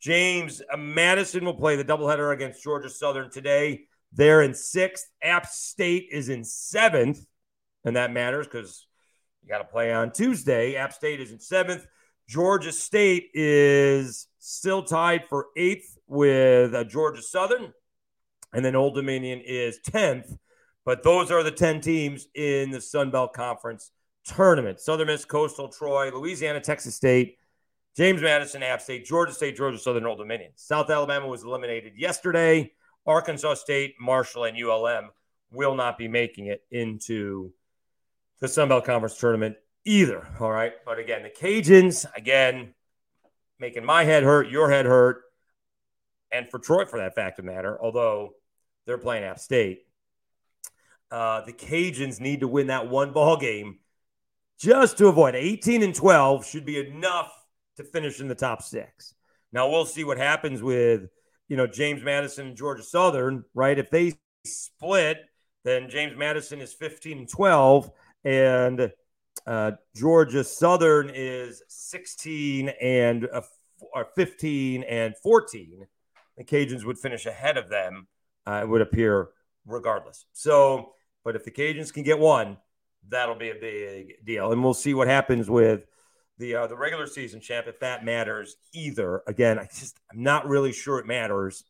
James 0.00 0.60
Madison 0.76 1.44
will 1.44 1.54
play 1.54 1.76
the 1.76 1.84
doubleheader 1.84 2.32
against 2.32 2.64
Georgia 2.64 2.90
Southern 2.90 3.30
today. 3.30 3.82
They're 4.12 4.42
in 4.42 4.54
sixth. 4.54 5.06
App 5.22 5.46
State 5.46 6.08
is 6.10 6.28
in 6.28 6.42
seventh, 6.42 7.24
and 7.84 7.94
that 7.94 8.12
matters 8.12 8.48
because 8.48 8.87
you 9.48 9.54
got 9.54 9.58
to 9.58 9.64
play 9.64 9.92
on 9.92 10.12
Tuesday. 10.12 10.76
App 10.76 10.92
State 10.92 11.20
is 11.20 11.32
in 11.32 11.40
seventh. 11.40 11.86
Georgia 12.28 12.70
State 12.70 13.30
is 13.32 14.26
still 14.38 14.82
tied 14.82 15.24
for 15.30 15.46
eighth 15.56 15.96
with 16.06 16.74
uh, 16.74 16.84
Georgia 16.84 17.22
Southern. 17.22 17.72
And 18.52 18.62
then 18.62 18.76
Old 18.76 18.94
Dominion 18.94 19.40
is 19.40 19.78
10th. 19.88 20.36
But 20.84 21.02
those 21.02 21.30
are 21.30 21.42
the 21.42 21.50
10 21.50 21.80
teams 21.80 22.26
in 22.34 22.70
the 22.70 22.80
Sun 22.80 23.10
Belt 23.10 23.32
Conference 23.32 23.90
tournament 24.24 24.80
Southern 24.80 25.06
Miss, 25.06 25.24
Coastal, 25.24 25.68
Troy, 25.68 26.10
Louisiana, 26.10 26.60
Texas 26.60 26.94
State, 26.94 27.38
James 27.96 28.20
Madison, 28.20 28.62
App 28.62 28.82
State, 28.82 29.06
Georgia 29.06 29.32
State, 29.32 29.56
Georgia 29.56 29.78
Southern, 29.78 30.04
Old 30.04 30.18
Dominion. 30.18 30.50
South 30.56 30.90
Alabama 30.90 31.26
was 31.26 31.42
eliminated 31.42 31.94
yesterday. 31.96 32.70
Arkansas 33.06 33.54
State, 33.54 33.94
Marshall, 33.98 34.44
and 34.44 34.62
ULM 34.62 35.08
will 35.50 35.74
not 35.74 35.96
be 35.96 36.08
making 36.08 36.48
it 36.48 36.62
into 36.70 37.52
the 38.40 38.48
Sun 38.48 38.68
Belt 38.68 38.84
Conference 38.84 39.18
tournament 39.18 39.56
either. 39.84 40.26
All 40.40 40.50
right. 40.50 40.72
But 40.84 40.98
again, 40.98 41.22
the 41.22 41.30
Cajuns, 41.30 42.06
again, 42.16 42.74
making 43.58 43.84
my 43.84 44.04
head 44.04 44.22
hurt, 44.22 44.48
your 44.48 44.70
head 44.70 44.86
hurt, 44.86 45.22
and 46.30 46.48
for 46.48 46.58
Troy 46.58 46.84
for 46.84 46.98
that 46.98 47.14
fact 47.14 47.38
of 47.38 47.44
matter, 47.44 47.80
although 47.80 48.34
they're 48.86 48.98
playing 48.98 49.24
App 49.24 49.38
State. 49.38 49.82
Uh, 51.10 51.40
the 51.44 51.52
Cajuns 51.52 52.20
need 52.20 52.40
to 52.40 52.48
win 52.48 52.66
that 52.66 52.88
one 52.88 53.12
ball 53.12 53.38
game 53.38 53.78
just 54.58 54.98
to 54.98 55.06
avoid 55.08 55.34
18 55.34 55.82
and 55.82 55.94
12 55.94 56.44
should 56.44 56.66
be 56.66 56.78
enough 56.78 57.32
to 57.76 57.84
finish 57.84 58.20
in 58.20 58.28
the 58.28 58.34
top 58.34 58.62
six. 58.62 59.14
Now 59.52 59.70
we'll 59.70 59.86
see 59.86 60.04
what 60.04 60.18
happens 60.18 60.62
with 60.62 61.08
you 61.48 61.56
know 61.56 61.66
James 61.66 62.02
Madison 62.02 62.48
and 62.48 62.56
Georgia 62.56 62.82
Southern, 62.82 63.44
right? 63.54 63.78
If 63.78 63.90
they 63.90 64.14
split, 64.44 65.18
then 65.64 65.88
James 65.88 66.16
Madison 66.16 66.60
is 66.60 66.74
15 66.74 67.18
and 67.18 67.28
12, 67.28 67.90
and 68.24 68.92
uh, 69.46 69.72
Georgia 69.94 70.44
Southern 70.44 71.10
is 71.14 71.62
16 71.68 72.68
and 72.80 73.28
uh, 73.32 73.42
or 73.94 74.06
15 74.14 74.82
and 74.82 75.16
14. 75.22 75.86
The 76.36 76.44
Cajuns 76.44 76.84
would 76.84 76.98
finish 76.98 77.26
ahead 77.26 77.56
of 77.56 77.68
them. 77.68 78.06
Uh, 78.46 78.60
it 78.62 78.68
would 78.68 78.80
appear 78.80 79.28
regardless. 79.66 80.26
So, 80.32 80.92
but 81.24 81.36
if 81.36 81.44
the 81.44 81.50
Cajuns 81.50 81.92
can 81.92 82.02
get 82.02 82.18
one, 82.18 82.56
that'll 83.08 83.34
be 83.34 83.50
a 83.50 83.54
big 83.54 84.24
deal, 84.24 84.52
and 84.52 84.62
we'll 84.62 84.74
see 84.74 84.94
what 84.94 85.08
happens 85.08 85.48
with 85.50 85.84
the 86.38 86.54
uh, 86.54 86.66
the 86.66 86.76
regular 86.76 87.06
season 87.06 87.40
champ 87.40 87.66
if 87.66 87.80
that 87.80 88.04
matters 88.04 88.56
either. 88.72 89.22
Again, 89.26 89.58
I 89.58 89.64
just 89.64 89.98
I'm 90.10 90.22
not 90.22 90.46
really 90.46 90.72
sure 90.72 90.98
it 90.98 91.06
matters. 91.06 91.64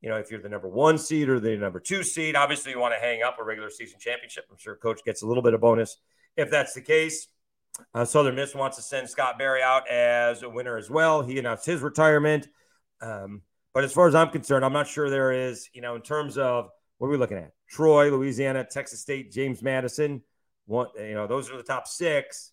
You 0.00 0.08
know, 0.08 0.16
if 0.16 0.30
you're 0.30 0.40
the 0.40 0.48
number 0.48 0.68
one 0.68 0.96
seed 0.96 1.28
or 1.28 1.40
the 1.40 1.56
number 1.56 1.80
two 1.80 2.02
seed, 2.02 2.36
obviously 2.36 2.72
you 2.72 2.78
want 2.78 2.94
to 2.94 3.00
hang 3.00 3.22
up 3.22 3.38
a 3.40 3.44
regular 3.44 3.70
season 3.70 3.98
championship. 3.98 4.44
I'm 4.50 4.56
sure 4.56 4.76
coach 4.76 5.00
gets 5.04 5.22
a 5.22 5.26
little 5.26 5.42
bit 5.42 5.54
of 5.54 5.60
bonus 5.60 5.98
if 6.36 6.50
that's 6.50 6.74
the 6.74 6.80
case. 6.80 7.28
Uh, 7.94 8.04
Southern 8.04 8.34
Miss 8.34 8.54
wants 8.54 8.76
to 8.76 8.82
send 8.82 9.08
Scott 9.08 9.38
Berry 9.38 9.62
out 9.62 9.88
as 9.88 10.42
a 10.42 10.48
winner 10.48 10.76
as 10.76 10.90
well. 10.90 11.22
He 11.22 11.38
announced 11.38 11.66
his 11.66 11.80
retirement. 11.80 12.48
Um, 13.00 13.42
but 13.74 13.84
as 13.84 13.92
far 13.92 14.08
as 14.08 14.14
I'm 14.14 14.30
concerned, 14.30 14.64
I'm 14.64 14.72
not 14.72 14.88
sure 14.88 15.10
there 15.10 15.32
is, 15.32 15.68
you 15.72 15.80
know, 15.80 15.94
in 15.94 16.02
terms 16.02 16.38
of 16.38 16.70
what 16.98 17.08
are 17.08 17.10
we 17.10 17.16
looking 17.16 17.38
at? 17.38 17.52
Troy, 17.68 18.10
Louisiana, 18.10 18.66
Texas 18.68 19.00
State, 19.00 19.30
James 19.30 19.62
Madison. 19.62 20.22
One, 20.66 20.88
you 20.98 21.14
know, 21.14 21.26
those 21.26 21.50
are 21.50 21.56
the 21.56 21.62
top 21.62 21.86
six. 21.86 22.52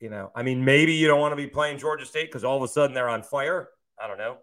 You 0.00 0.10
know, 0.10 0.30
I 0.34 0.42
mean, 0.42 0.64
maybe 0.64 0.92
you 0.92 1.06
don't 1.06 1.20
want 1.20 1.32
to 1.32 1.36
be 1.36 1.46
playing 1.46 1.78
Georgia 1.78 2.04
State 2.04 2.26
because 2.26 2.44
all 2.44 2.56
of 2.56 2.62
a 2.62 2.68
sudden 2.68 2.94
they're 2.94 3.08
on 3.08 3.22
fire. 3.22 3.68
I 3.98 4.06
don't 4.06 4.18
know, 4.18 4.36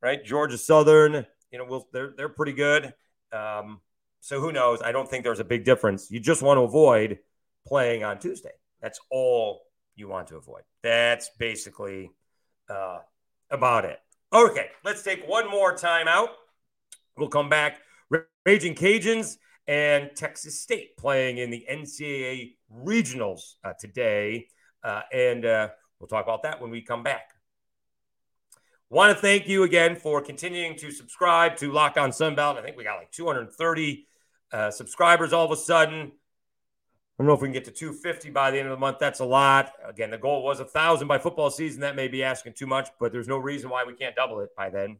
right? 0.00 0.24
Georgia 0.24 0.56
Southern, 0.56 1.26
you 1.50 1.58
know, 1.58 1.64
we'll, 1.64 1.88
they're 1.92 2.12
they're 2.16 2.28
pretty 2.28 2.52
good. 2.52 2.92
Um, 3.32 3.80
so 4.20 4.40
who 4.40 4.52
knows? 4.52 4.82
I 4.82 4.92
don't 4.92 5.08
think 5.08 5.24
there's 5.24 5.40
a 5.40 5.44
big 5.44 5.64
difference. 5.64 6.10
You 6.10 6.20
just 6.20 6.42
want 6.42 6.58
to 6.58 6.62
avoid 6.62 7.18
playing 7.66 8.04
on 8.04 8.18
Tuesday. 8.18 8.52
That's 8.80 8.98
all 9.10 9.62
you 9.96 10.08
want 10.08 10.28
to 10.28 10.36
avoid. 10.36 10.62
That's 10.82 11.30
basically 11.38 12.10
uh, 12.68 12.98
about 13.50 13.84
it. 13.84 13.98
Okay, 14.32 14.66
let's 14.84 15.02
take 15.02 15.26
one 15.26 15.50
more 15.50 15.74
time 15.74 16.08
out. 16.08 16.30
We'll 17.16 17.28
come 17.28 17.48
back. 17.48 17.80
Raging 18.44 18.74
Cajuns 18.74 19.36
and 19.66 20.10
Texas 20.14 20.60
State 20.60 20.96
playing 20.96 21.38
in 21.38 21.50
the 21.50 21.66
NCAA 21.70 22.56
regionals 22.84 23.54
uh, 23.64 23.72
today. 23.78 24.48
Uh, 24.82 25.02
and 25.12 25.44
uh, 25.44 25.68
we'll 25.98 26.08
talk 26.08 26.24
about 26.24 26.42
that 26.44 26.60
when 26.60 26.70
we 26.70 26.80
come 26.80 27.02
back. 27.02 27.30
Want 28.90 29.14
to 29.14 29.20
thank 29.20 29.46
you 29.46 29.64
again 29.64 29.96
for 29.96 30.22
continuing 30.22 30.74
to 30.76 30.90
subscribe 30.90 31.58
to 31.58 31.70
Lock 31.70 31.98
On 31.98 32.08
Sunbelt. 32.08 32.56
I 32.56 32.62
think 32.62 32.78
we 32.78 32.84
got 32.84 32.96
like 32.96 33.10
230 33.10 34.06
uh, 34.50 34.70
subscribers 34.70 35.34
all 35.34 35.44
of 35.44 35.50
a 35.50 35.56
sudden. 35.56 35.94
I 35.94 37.22
don't 37.22 37.26
know 37.26 37.34
if 37.34 37.42
we 37.42 37.48
can 37.48 37.52
get 37.52 37.66
to 37.66 37.70
250 37.70 38.30
by 38.30 38.50
the 38.50 38.58
end 38.58 38.66
of 38.66 38.70
the 38.70 38.80
month. 38.80 38.98
That's 38.98 39.20
a 39.20 39.26
lot. 39.26 39.72
Again, 39.86 40.10
the 40.10 40.16
goal 40.16 40.42
was 40.42 40.60
a 40.60 40.64
thousand 40.64 41.06
by 41.06 41.18
football 41.18 41.50
season. 41.50 41.82
That 41.82 41.96
may 41.96 42.08
be 42.08 42.24
asking 42.24 42.54
too 42.54 42.66
much, 42.66 42.88
but 42.98 43.12
there's 43.12 43.28
no 43.28 43.36
reason 43.36 43.68
why 43.68 43.84
we 43.84 43.92
can't 43.92 44.16
double 44.16 44.40
it 44.40 44.56
by 44.56 44.70
then, 44.70 44.96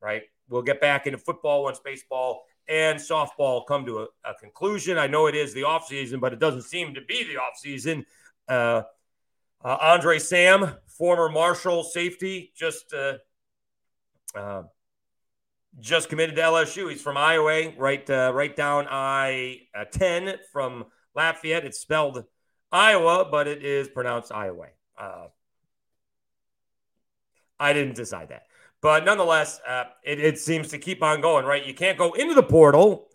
right? 0.00 0.22
We'll 0.48 0.62
get 0.62 0.80
back 0.80 1.06
into 1.06 1.18
football 1.18 1.64
once 1.64 1.80
baseball 1.80 2.46
and 2.66 2.98
softball 2.98 3.66
come 3.66 3.84
to 3.84 3.98
a, 3.98 4.06
a 4.24 4.34
conclusion. 4.40 4.96
I 4.96 5.06
know 5.06 5.26
it 5.26 5.34
is 5.34 5.52
the 5.52 5.62
offseason, 5.62 6.18
but 6.18 6.32
it 6.32 6.38
doesn't 6.38 6.62
seem 6.62 6.94
to 6.94 7.02
be 7.02 7.24
the 7.24 7.34
offseason. 7.34 8.06
Uh, 8.48 8.84
uh, 9.64 9.76
Andre 9.80 10.18
Sam, 10.18 10.76
former 10.86 11.28
Marshall 11.28 11.84
safety, 11.84 12.52
just 12.56 12.92
uh, 12.94 13.14
uh, 14.34 14.62
just 15.80 16.08
committed 16.08 16.36
to 16.36 16.42
LSU. 16.42 16.90
He's 16.90 17.02
from 17.02 17.16
Iowa, 17.16 17.72
right 17.76 18.08
uh, 18.08 18.32
right 18.34 18.54
down 18.54 18.86
I 18.88 19.62
uh, 19.74 19.84
ten 19.84 20.36
from 20.52 20.86
Lafayette. 21.14 21.64
It's 21.64 21.78
spelled 21.78 22.24
Iowa, 22.70 23.28
but 23.30 23.48
it 23.48 23.64
is 23.64 23.88
pronounced 23.88 24.32
Iowa. 24.32 24.66
I 27.60 27.72
didn't 27.72 27.96
decide 27.96 28.28
that. 28.28 28.42
But 28.80 29.04
nonetheless, 29.04 29.60
uh, 29.66 29.84
it, 30.04 30.20
it 30.20 30.38
seems 30.38 30.68
to 30.68 30.78
keep 30.78 31.02
on 31.02 31.20
going, 31.20 31.44
right? 31.44 31.66
You 31.66 31.74
can't 31.74 31.98
go 31.98 32.12
into 32.12 32.34
the 32.34 32.42
portal, 32.42 33.08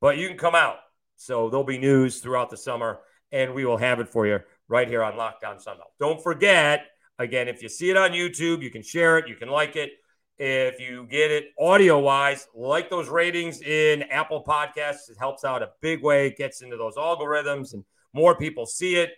but 0.00 0.16
you 0.18 0.28
can 0.28 0.38
come 0.38 0.54
out. 0.54 0.76
So 1.16 1.50
there'll 1.50 1.64
be 1.64 1.78
news 1.78 2.20
throughout 2.20 2.50
the 2.50 2.56
summer, 2.56 3.00
and 3.32 3.54
we 3.54 3.64
will 3.64 3.76
have 3.76 3.98
it 3.98 4.08
for 4.08 4.26
you 4.26 4.38
right 4.68 4.88
here 4.88 5.02
on 5.02 5.16
Locked 5.16 5.44
On 5.44 5.56
Sunbelt. 5.56 5.92
Don't 5.98 6.22
forget, 6.22 6.86
again, 7.18 7.48
if 7.48 7.62
you 7.62 7.68
see 7.68 7.90
it 7.90 7.96
on 7.96 8.10
YouTube, 8.10 8.62
you 8.62 8.70
can 8.70 8.82
share 8.82 9.18
it, 9.18 9.28
you 9.28 9.34
can 9.34 9.48
like 9.48 9.76
it. 9.76 9.92
If 10.40 10.78
you 10.78 11.06
get 11.10 11.32
it 11.32 11.46
audio 11.58 11.98
wise, 11.98 12.46
like 12.54 12.90
those 12.90 13.08
ratings 13.08 13.60
in 13.60 14.02
Apple 14.04 14.44
Podcasts, 14.46 15.10
it 15.10 15.16
helps 15.18 15.44
out 15.44 15.62
a 15.62 15.70
big 15.80 16.00
way. 16.00 16.28
It 16.28 16.36
gets 16.36 16.62
into 16.62 16.76
those 16.76 16.94
algorithms 16.94 17.74
and 17.74 17.84
more 18.12 18.36
people 18.36 18.66
see 18.66 18.96
it. 18.96 19.10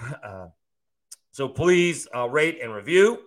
Uh, 0.22 0.48
so 1.32 1.48
please 1.48 2.08
uh, 2.14 2.28
rate 2.28 2.58
and 2.62 2.74
review. 2.74 3.18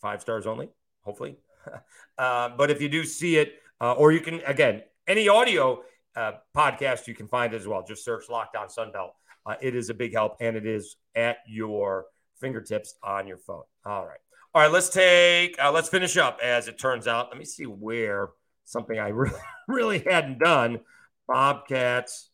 Five 0.00 0.20
stars 0.20 0.46
only, 0.46 0.68
hopefully. 1.02 1.36
uh, 2.18 2.48
but 2.56 2.70
if 2.70 2.80
you 2.80 2.88
do 2.88 3.04
see 3.04 3.36
it, 3.36 3.54
uh, 3.80 3.92
or 3.92 4.12
you 4.12 4.20
can, 4.20 4.40
again, 4.46 4.82
any 5.06 5.28
audio 5.28 5.82
uh, 6.16 6.32
podcast 6.56 7.06
you 7.06 7.14
can 7.14 7.28
find 7.28 7.54
it 7.54 7.56
as 7.56 7.68
well. 7.68 7.84
Just 7.86 8.04
search 8.04 8.28
Locked 8.28 8.56
On 8.56 8.68
Sunbelt. 8.68 9.10
Uh, 9.46 9.54
it 9.60 9.74
is 9.74 9.90
a 9.90 9.94
big 9.94 10.12
help 10.12 10.36
and 10.40 10.56
it 10.56 10.66
is 10.66 10.96
at 11.14 11.38
your 11.46 12.06
fingertips 12.40 12.94
on 13.02 13.26
your 13.26 13.38
phone. 13.38 13.62
All 13.84 14.06
right. 14.06 14.18
All 14.52 14.62
right, 14.62 14.70
let's 14.70 14.88
take, 14.88 15.56
uh, 15.62 15.70
let's 15.70 15.88
finish 15.88 16.16
up 16.16 16.40
as 16.42 16.66
it 16.66 16.78
turns 16.78 17.06
out. 17.06 17.28
Let 17.28 17.38
me 17.38 17.44
see 17.44 17.64
where 17.64 18.30
something 18.64 18.98
I 18.98 19.08
really, 19.08 19.38
really 19.68 19.98
hadn't 20.00 20.38
done 20.38 20.80
Bobcats 21.28 22.30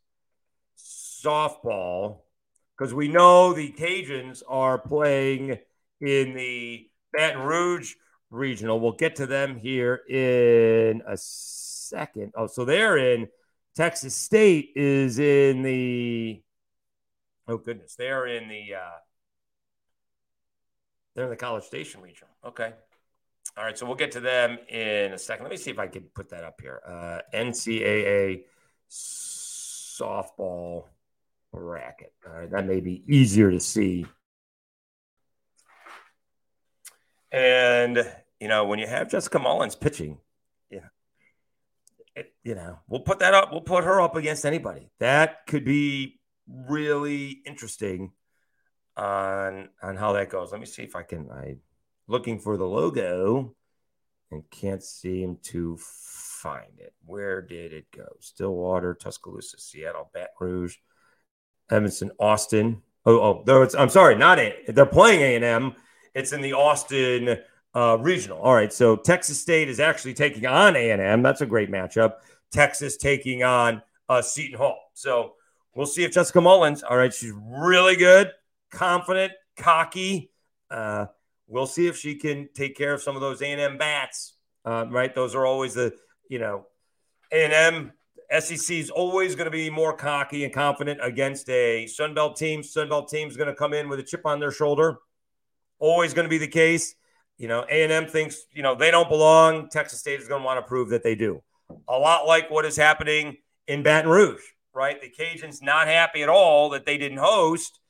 softball, 0.78 2.20
because 2.76 2.94
we 2.94 3.08
know 3.08 3.52
the 3.52 3.72
Cajuns 3.72 4.42
are 4.48 4.78
playing 4.78 5.58
in 6.00 6.34
the 6.34 6.88
Baton 7.12 7.42
Rouge 7.42 7.94
regional. 8.30 8.80
We'll 8.80 8.92
get 8.92 9.16
to 9.16 9.26
them 9.26 9.58
here 9.58 10.00
in 10.08 11.02
a 11.06 11.16
second. 11.16 12.32
Oh, 12.34 12.46
so 12.46 12.64
they're 12.64 12.96
in 12.96 13.28
Texas 13.74 14.14
State 14.14 14.72
is 14.74 15.18
in 15.18 15.62
the 15.62 16.42
oh 17.48 17.58
goodness, 17.58 17.94
they're 17.96 18.26
in 18.26 18.48
the 18.48 18.74
uh 18.74 18.98
they're 21.14 21.24
in 21.24 21.30
the 21.30 21.36
College 21.36 21.64
Station 21.64 22.02
region. 22.02 22.28
Okay. 22.44 22.72
All 23.56 23.64
right, 23.64 23.78
so 23.78 23.86
we'll 23.86 23.94
get 23.94 24.12
to 24.12 24.20
them 24.20 24.58
in 24.68 25.14
a 25.14 25.18
second. 25.18 25.44
Let 25.44 25.50
me 25.50 25.56
see 25.56 25.70
if 25.70 25.78
I 25.78 25.86
can 25.86 26.02
put 26.14 26.28
that 26.30 26.44
up 26.44 26.60
here. 26.60 26.82
Uh, 26.86 27.20
NCAA 27.34 28.42
softball 28.90 30.84
bracket. 31.52 32.12
All 32.26 32.34
right, 32.34 32.50
that 32.50 32.66
may 32.66 32.80
be 32.80 33.02
easier 33.08 33.50
to 33.50 33.60
see. 33.60 34.04
And 37.32 38.06
you 38.40 38.48
know, 38.48 38.66
when 38.66 38.78
you 38.78 38.86
have 38.86 39.10
Jessica 39.10 39.38
Mullins 39.38 39.74
pitching, 39.74 40.18
yeah, 40.70 40.88
it, 42.14 42.34
you 42.44 42.54
know, 42.54 42.80
we'll 42.88 43.00
put 43.00 43.20
that 43.20 43.32
up. 43.32 43.52
We'll 43.52 43.62
put 43.62 43.84
her 43.84 44.02
up 44.02 44.16
against 44.16 44.44
anybody. 44.44 44.90
That 45.00 45.46
could 45.46 45.64
be 45.64 46.20
really 46.48 47.42
interesting 47.46 48.12
on 48.96 49.68
on 49.82 49.96
how 49.96 50.12
that 50.12 50.30
goes. 50.30 50.52
Let 50.52 50.60
me 50.60 50.66
see 50.66 50.82
if 50.82 50.96
I 50.96 51.02
can. 51.02 51.30
I 51.30 51.56
looking 52.08 52.38
for 52.38 52.56
the 52.56 52.66
logo 52.66 53.54
and 54.30 54.48
can't 54.50 54.82
seem 54.82 55.38
to 55.42 55.76
find 55.80 56.78
it. 56.78 56.94
Where 57.04 57.42
did 57.42 57.72
it 57.72 57.86
go? 57.90 58.06
Stillwater, 58.20 58.94
Tuscaloosa, 58.94 59.58
Seattle, 59.58 60.10
Baton 60.12 60.28
Rouge, 60.40 60.76
Evanston, 61.70 62.10
Austin. 62.18 62.82
Oh, 63.04 63.44
oh, 63.46 63.62
it's, 63.62 63.74
I'm 63.74 63.88
sorry, 63.88 64.16
not 64.16 64.38
it. 64.38 64.74
They're 64.74 64.86
playing 64.86 65.20
A 65.20 65.36
and 65.36 65.44
M. 65.44 65.74
It's 66.14 66.32
in 66.32 66.40
the 66.40 66.54
Austin 66.54 67.38
uh, 67.74 67.98
regional. 68.00 68.38
All 68.38 68.54
right, 68.54 68.72
so 68.72 68.96
Texas 68.96 69.40
State 69.40 69.68
is 69.68 69.78
actually 69.78 70.14
taking 70.14 70.46
on 70.46 70.74
A 70.74 70.90
and 70.90 71.00
M. 71.00 71.22
That's 71.22 71.40
a 71.40 71.46
great 71.46 71.70
matchup. 71.70 72.14
Texas 72.50 72.96
taking 72.96 73.44
on 73.44 73.82
uh, 74.08 74.22
Seton 74.22 74.58
Hall. 74.58 74.90
So 74.94 75.34
we'll 75.76 75.86
see 75.86 76.02
if 76.02 76.10
Jessica 76.12 76.40
Mullins. 76.40 76.82
All 76.82 76.96
right, 76.96 77.14
she's 77.14 77.32
really 77.32 77.94
good 77.94 78.32
confident, 78.70 79.32
cocky. 79.56 80.30
Uh, 80.70 81.06
we'll 81.46 81.66
see 81.66 81.86
if 81.86 81.96
she 81.96 82.16
can 82.16 82.48
take 82.54 82.76
care 82.76 82.92
of 82.92 83.02
some 83.02 83.14
of 83.14 83.22
those 83.22 83.42
A&M 83.42 83.78
bats. 83.78 84.34
Uh, 84.64 84.86
right, 84.90 85.14
those 85.14 85.34
are 85.34 85.46
always 85.46 85.74
the 85.74 85.94
you 86.28 86.38
know 86.38 86.66
A&M 87.32 87.92
SEC 88.40 88.76
is 88.76 88.90
always 88.90 89.36
going 89.36 89.44
to 89.44 89.50
be 89.52 89.70
more 89.70 89.96
cocky 89.96 90.44
and 90.44 90.52
confident 90.52 90.98
against 91.00 91.48
a 91.48 91.84
Sunbelt 91.84 92.36
team. 92.36 92.62
Sunbelt 92.62 93.08
team 93.08 93.28
is 93.28 93.36
going 93.36 93.48
to 93.48 93.54
come 93.54 93.72
in 93.72 93.88
with 93.88 94.00
a 94.00 94.02
chip 94.02 94.26
on 94.26 94.40
their 94.40 94.50
shoulder. 94.50 94.96
Always 95.78 96.12
going 96.14 96.24
to 96.24 96.30
be 96.30 96.38
the 96.38 96.48
case. 96.48 96.96
You 97.38 97.46
know, 97.48 97.64
A&M 97.70 98.06
thinks 98.08 98.46
you 98.52 98.62
know 98.62 98.74
they 98.74 98.90
don't 98.90 99.08
belong. 99.08 99.68
Texas 99.68 100.00
State 100.00 100.20
is 100.20 100.28
going 100.28 100.42
to 100.42 100.46
want 100.46 100.58
to 100.58 100.66
prove 100.66 100.88
that 100.90 101.02
they 101.02 101.14
do. 101.14 101.42
A 101.88 101.98
lot 101.98 102.26
like 102.26 102.50
what 102.50 102.64
is 102.64 102.76
happening 102.76 103.36
in 103.66 103.82
Baton 103.82 104.10
Rouge, 104.10 104.42
right? 104.76 105.00
The 105.00 105.10
Cajuns 105.10 105.62
not 105.62 105.88
happy 105.88 106.22
at 106.22 106.28
all 106.28 106.70
that 106.70 106.86
they 106.86 106.98
didn't 106.98 107.18
host 107.18 107.80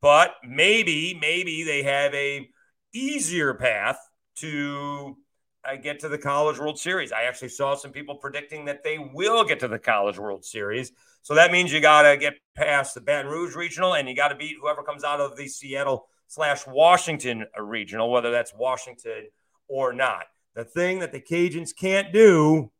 but 0.00 0.34
maybe, 0.42 1.16
maybe 1.20 1.62
they 1.62 1.82
have 1.82 2.14
a 2.14 2.48
easier 2.92 3.54
path 3.54 3.98
to 4.36 5.16
uh, 5.64 5.76
get 5.76 6.00
to 6.00 6.08
the 6.08 6.18
College 6.18 6.58
World 6.58 6.78
Series. 6.78 7.12
I 7.12 7.24
actually 7.24 7.50
saw 7.50 7.74
some 7.74 7.92
people 7.92 8.14
predicting 8.14 8.64
that 8.64 8.82
they 8.82 8.98
will 8.98 9.44
get 9.44 9.60
to 9.60 9.68
the 9.68 9.78
College 9.78 10.18
World 10.18 10.44
Series. 10.44 10.92
So 11.22 11.34
that 11.34 11.52
means 11.52 11.70
you 11.70 11.80
got 11.80 12.10
to 12.10 12.16
get 12.16 12.34
past 12.54 12.94
the 12.94 13.02
Baton 13.02 13.30
Rouge 13.30 13.54
regional 13.54 13.94
and 13.94 14.08
you 14.08 14.16
got 14.16 14.28
to 14.28 14.34
beat 14.34 14.56
whoever 14.60 14.82
comes 14.82 15.04
out 15.04 15.20
of 15.20 15.36
the 15.36 15.48
Seattle 15.48 16.06
slash 16.28 16.66
Washington 16.66 17.44
regional, 17.58 18.10
whether 18.10 18.30
that's 18.30 18.54
Washington 18.54 19.28
or 19.68 19.92
not. 19.92 20.24
The 20.54 20.64
thing 20.64 21.00
that 21.00 21.12
the 21.12 21.20
Cajuns 21.20 21.76
can't 21.76 22.12
do, 22.12 22.70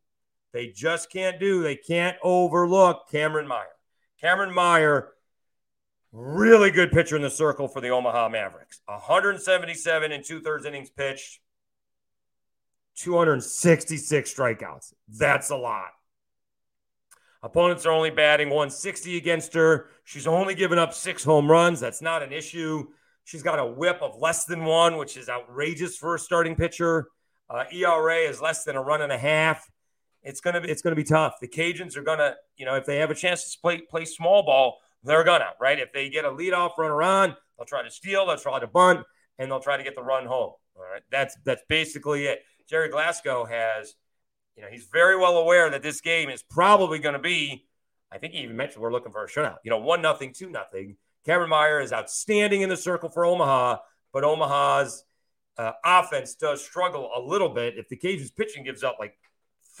they 0.53 0.67
just 0.67 1.11
can't 1.11 1.39
do, 1.39 1.63
they 1.63 1.75
can't 1.75 2.17
overlook 2.23 3.09
Cameron 3.09 3.47
Meyer. 3.47 3.65
Cameron 4.19 4.53
Meyer 4.53 5.13
Really 6.11 6.71
good 6.71 6.91
pitcher 6.91 7.15
in 7.15 7.21
the 7.21 7.29
circle 7.29 7.69
for 7.69 7.79
the 7.79 7.89
Omaha 7.89 8.27
Mavericks. 8.29 8.81
177 8.85 10.11
and 10.11 10.25
two 10.25 10.41
thirds 10.41 10.65
innings 10.65 10.89
pitched, 10.89 11.39
266 12.97 14.33
strikeouts. 14.33 14.93
That's 15.07 15.51
a 15.51 15.55
lot. 15.55 15.91
Opponents 17.41 17.85
are 17.85 17.93
only 17.93 18.09
batting 18.09 18.49
160 18.49 19.17
against 19.17 19.53
her. 19.53 19.87
She's 20.03 20.27
only 20.27 20.53
given 20.53 20.77
up 20.77 20.93
six 20.93 21.23
home 21.23 21.49
runs. 21.49 21.79
That's 21.79 22.01
not 22.01 22.21
an 22.21 22.33
issue. 22.33 22.89
She's 23.23 23.41
got 23.41 23.59
a 23.59 23.65
whip 23.65 23.99
of 24.01 24.19
less 24.19 24.43
than 24.43 24.65
one, 24.65 24.97
which 24.97 25.15
is 25.15 25.29
outrageous 25.29 25.95
for 25.95 26.15
a 26.15 26.19
starting 26.19 26.55
pitcher. 26.55 27.07
Uh, 27.49 27.63
ERA 27.71 28.17
is 28.17 28.41
less 28.41 28.65
than 28.65 28.75
a 28.75 28.81
run 28.81 29.01
and 29.01 29.13
a 29.13 29.17
half. 29.17 29.70
It's 30.23 30.41
gonna 30.41 30.61
be 30.61 30.69
it's 30.69 30.81
gonna 30.81 30.95
be 30.95 31.03
tough. 31.03 31.35
The 31.41 31.47
Cajuns 31.47 31.97
are 31.97 32.03
gonna, 32.03 32.35
you 32.57 32.65
know, 32.65 32.75
if 32.75 32.85
they 32.85 32.97
have 32.97 33.11
a 33.11 33.15
chance 33.15 33.51
to 33.53 33.59
play 33.59 33.81
play 33.81 34.05
small 34.05 34.43
ball, 34.43 34.77
they're 35.03 35.23
gonna, 35.23 35.49
right? 35.59 35.79
If 35.79 35.91
they 35.93 36.09
get 36.09 36.25
a 36.25 36.29
leadoff 36.29 36.77
runner 36.77 37.01
on, 37.01 37.35
they'll 37.57 37.65
try 37.65 37.83
to 37.83 37.91
steal, 37.91 38.27
they'll 38.27 38.37
try 38.37 38.59
to 38.59 38.67
bunt, 38.67 39.05
and 39.39 39.49
they'll 39.49 39.59
try 39.59 39.77
to 39.77 39.83
get 39.83 39.95
the 39.95 40.03
run 40.03 40.25
home. 40.25 40.53
All 40.75 40.83
right. 40.91 41.01
That's 41.11 41.35
that's 41.43 41.63
basically 41.67 42.25
it. 42.25 42.41
Gerry 42.69 42.89
Glasgow 42.89 43.45
has, 43.45 43.95
you 44.55 44.63
know, 44.63 44.69
he's 44.69 44.85
very 44.85 45.17
well 45.17 45.37
aware 45.37 45.69
that 45.69 45.83
this 45.83 46.01
game 46.01 46.29
is 46.29 46.41
probably 46.41 46.99
going 46.99 47.13
to 47.13 47.19
be, 47.19 47.65
I 48.11 48.17
think 48.17 48.33
he 48.33 48.39
even 48.39 48.55
mentioned 48.55 48.81
we're 48.81 48.91
looking 48.91 49.11
for 49.11 49.25
a 49.25 49.27
shutout. 49.27 49.57
You 49.63 49.71
know, 49.71 49.79
one 49.79 50.01
nothing, 50.01 50.33
two 50.33 50.49
nothing. 50.49 50.95
Cameron 51.25 51.49
Meyer 51.49 51.81
is 51.81 51.91
outstanding 51.91 52.61
in 52.61 52.69
the 52.69 52.77
circle 52.77 53.09
for 53.09 53.25
Omaha, 53.25 53.77
but 54.13 54.23
Omaha's 54.23 55.03
uh, 55.57 55.73
offense 55.83 56.35
does 56.35 56.63
struggle 56.63 57.11
a 57.15 57.19
little 57.19 57.49
bit. 57.49 57.77
If 57.77 57.89
the 57.89 57.97
Cajuns 57.97 58.33
pitching 58.33 58.63
gives 58.63 58.83
up 58.83 58.97
like 58.99 59.17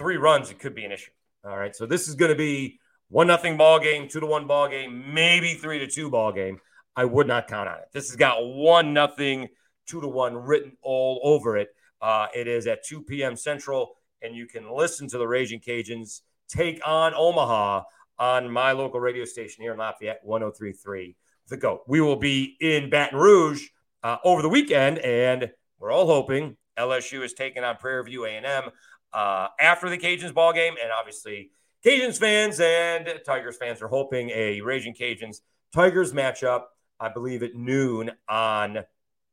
three 0.01 0.17
runs, 0.17 0.49
it 0.49 0.59
could 0.59 0.73
be 0.73 0.83
an 0.83 0.91
issue. 0.91 1.11
All 1.45 1.57
right. 1.57 1.75
So 1.75 1.85
this 1.85 2.07
is 2.07 2.15
going 2.15 2.31
to 2.31 2.37
be 2.37 2.79
one 3.09 3.27
nothing 3.27 3.55
ball 3.55 3.79
game, 3.79 4.07
two 4.07 4.19
to 4.19 4.25
one 4.25 4.47
ball 4.47 4.67
game, 4.67 5.13
maybe 5.13 5.53
three 5.53 5.79
to 5.79 5.87
two 5.87 6.09
ball 6.09 6.31
game. 6.31 6.59
I 6.95 7.05
would 7.05 7.27
not 7.27 7.47
count 7.47 7.69
on 7.69 7.77
it. 7.77 7.85
This 7.93 8.09
has 8.09 8.15
got 8.15 8.43
one 8.43 8.93
nothing, 8.93 9.49
two 9.87 10.01
to 10.01 10.07
one 10.07 10.35
written 10.35 10.75
all 10.81 11.21
over 11.23 11.55
it. 11.57 11.69
Uh, 12.01 12.27
it 12.35 12.47
is 12.47 12.65
at 12.65 12.83
2 12.83 13.03
p.m. 13.03 13.35
Central, 13.35 13.93
and 14.23 14.35
you 14.35 14.47
can 14.47 14.75
listen 14.75 15.07
to 15.09 15.19
the 15.19 15.27
Raging 15.27 15.59
Cajuns 15.59 16.21
take 16.49 16.81
on 16.85 17.13
Omaha 17.15 17.83
on 18.17 18.51
my 18.51 18.71
local 18.71 18.99
radio 18.99 19.23
station 19.23 19.61
here 19.61 19.73
in 19.73 19.77
Lafayette, 19.77 20.19
1033 20.23 21.15
The 21.47 21.57
Goat. 21.57 21.83
We 21.87 22.01
will 22.01 22.17
be 22.17 22.57
in 22.59 22.89
Baton 22.89 23.19
Rouge 23.19 23.67
uh, 24.03 24.17
over 24.23 24.41
the 24.41 24.49
weekend, 24.49 24.97
and 24.99 25.51
we're 25.79 25.91
all 25.91 26.07
hoping 26.07 26.57
LSU 26.77 27.23
is 27.23 27.33
taking 27.33 27.63
on 27.63 27.77
Prairie 27.77 28.03
View 28.03 28.25
A&M 28.25 28.71
uh, 29.13 29.47
after 29.59 29.89
the 29.89 29.97
Cajuns 29.97 30.33
ball 30.33 30.53
game, 30.53 30.75
and 30.81 30.91
obviously 30.91 31.51
Cajuns 31.85 32.17
fans 32.19 32.59
and 32.59 33.09
Tigers 33.25 33.57
fans 33.57 33.81
are 33.81 33.87
hoping 33.87 34.29
a 34.29 34.61
Raging 34.61 34.93
Cajuns 34.93 35.41
Tigers 35.73 36.13
matchup, 36.13 36.63
I 36.99 37.09
believe, 37.09 37.43
at 37.43 37.55
noon 37.55 38.11
on 38.29 38.79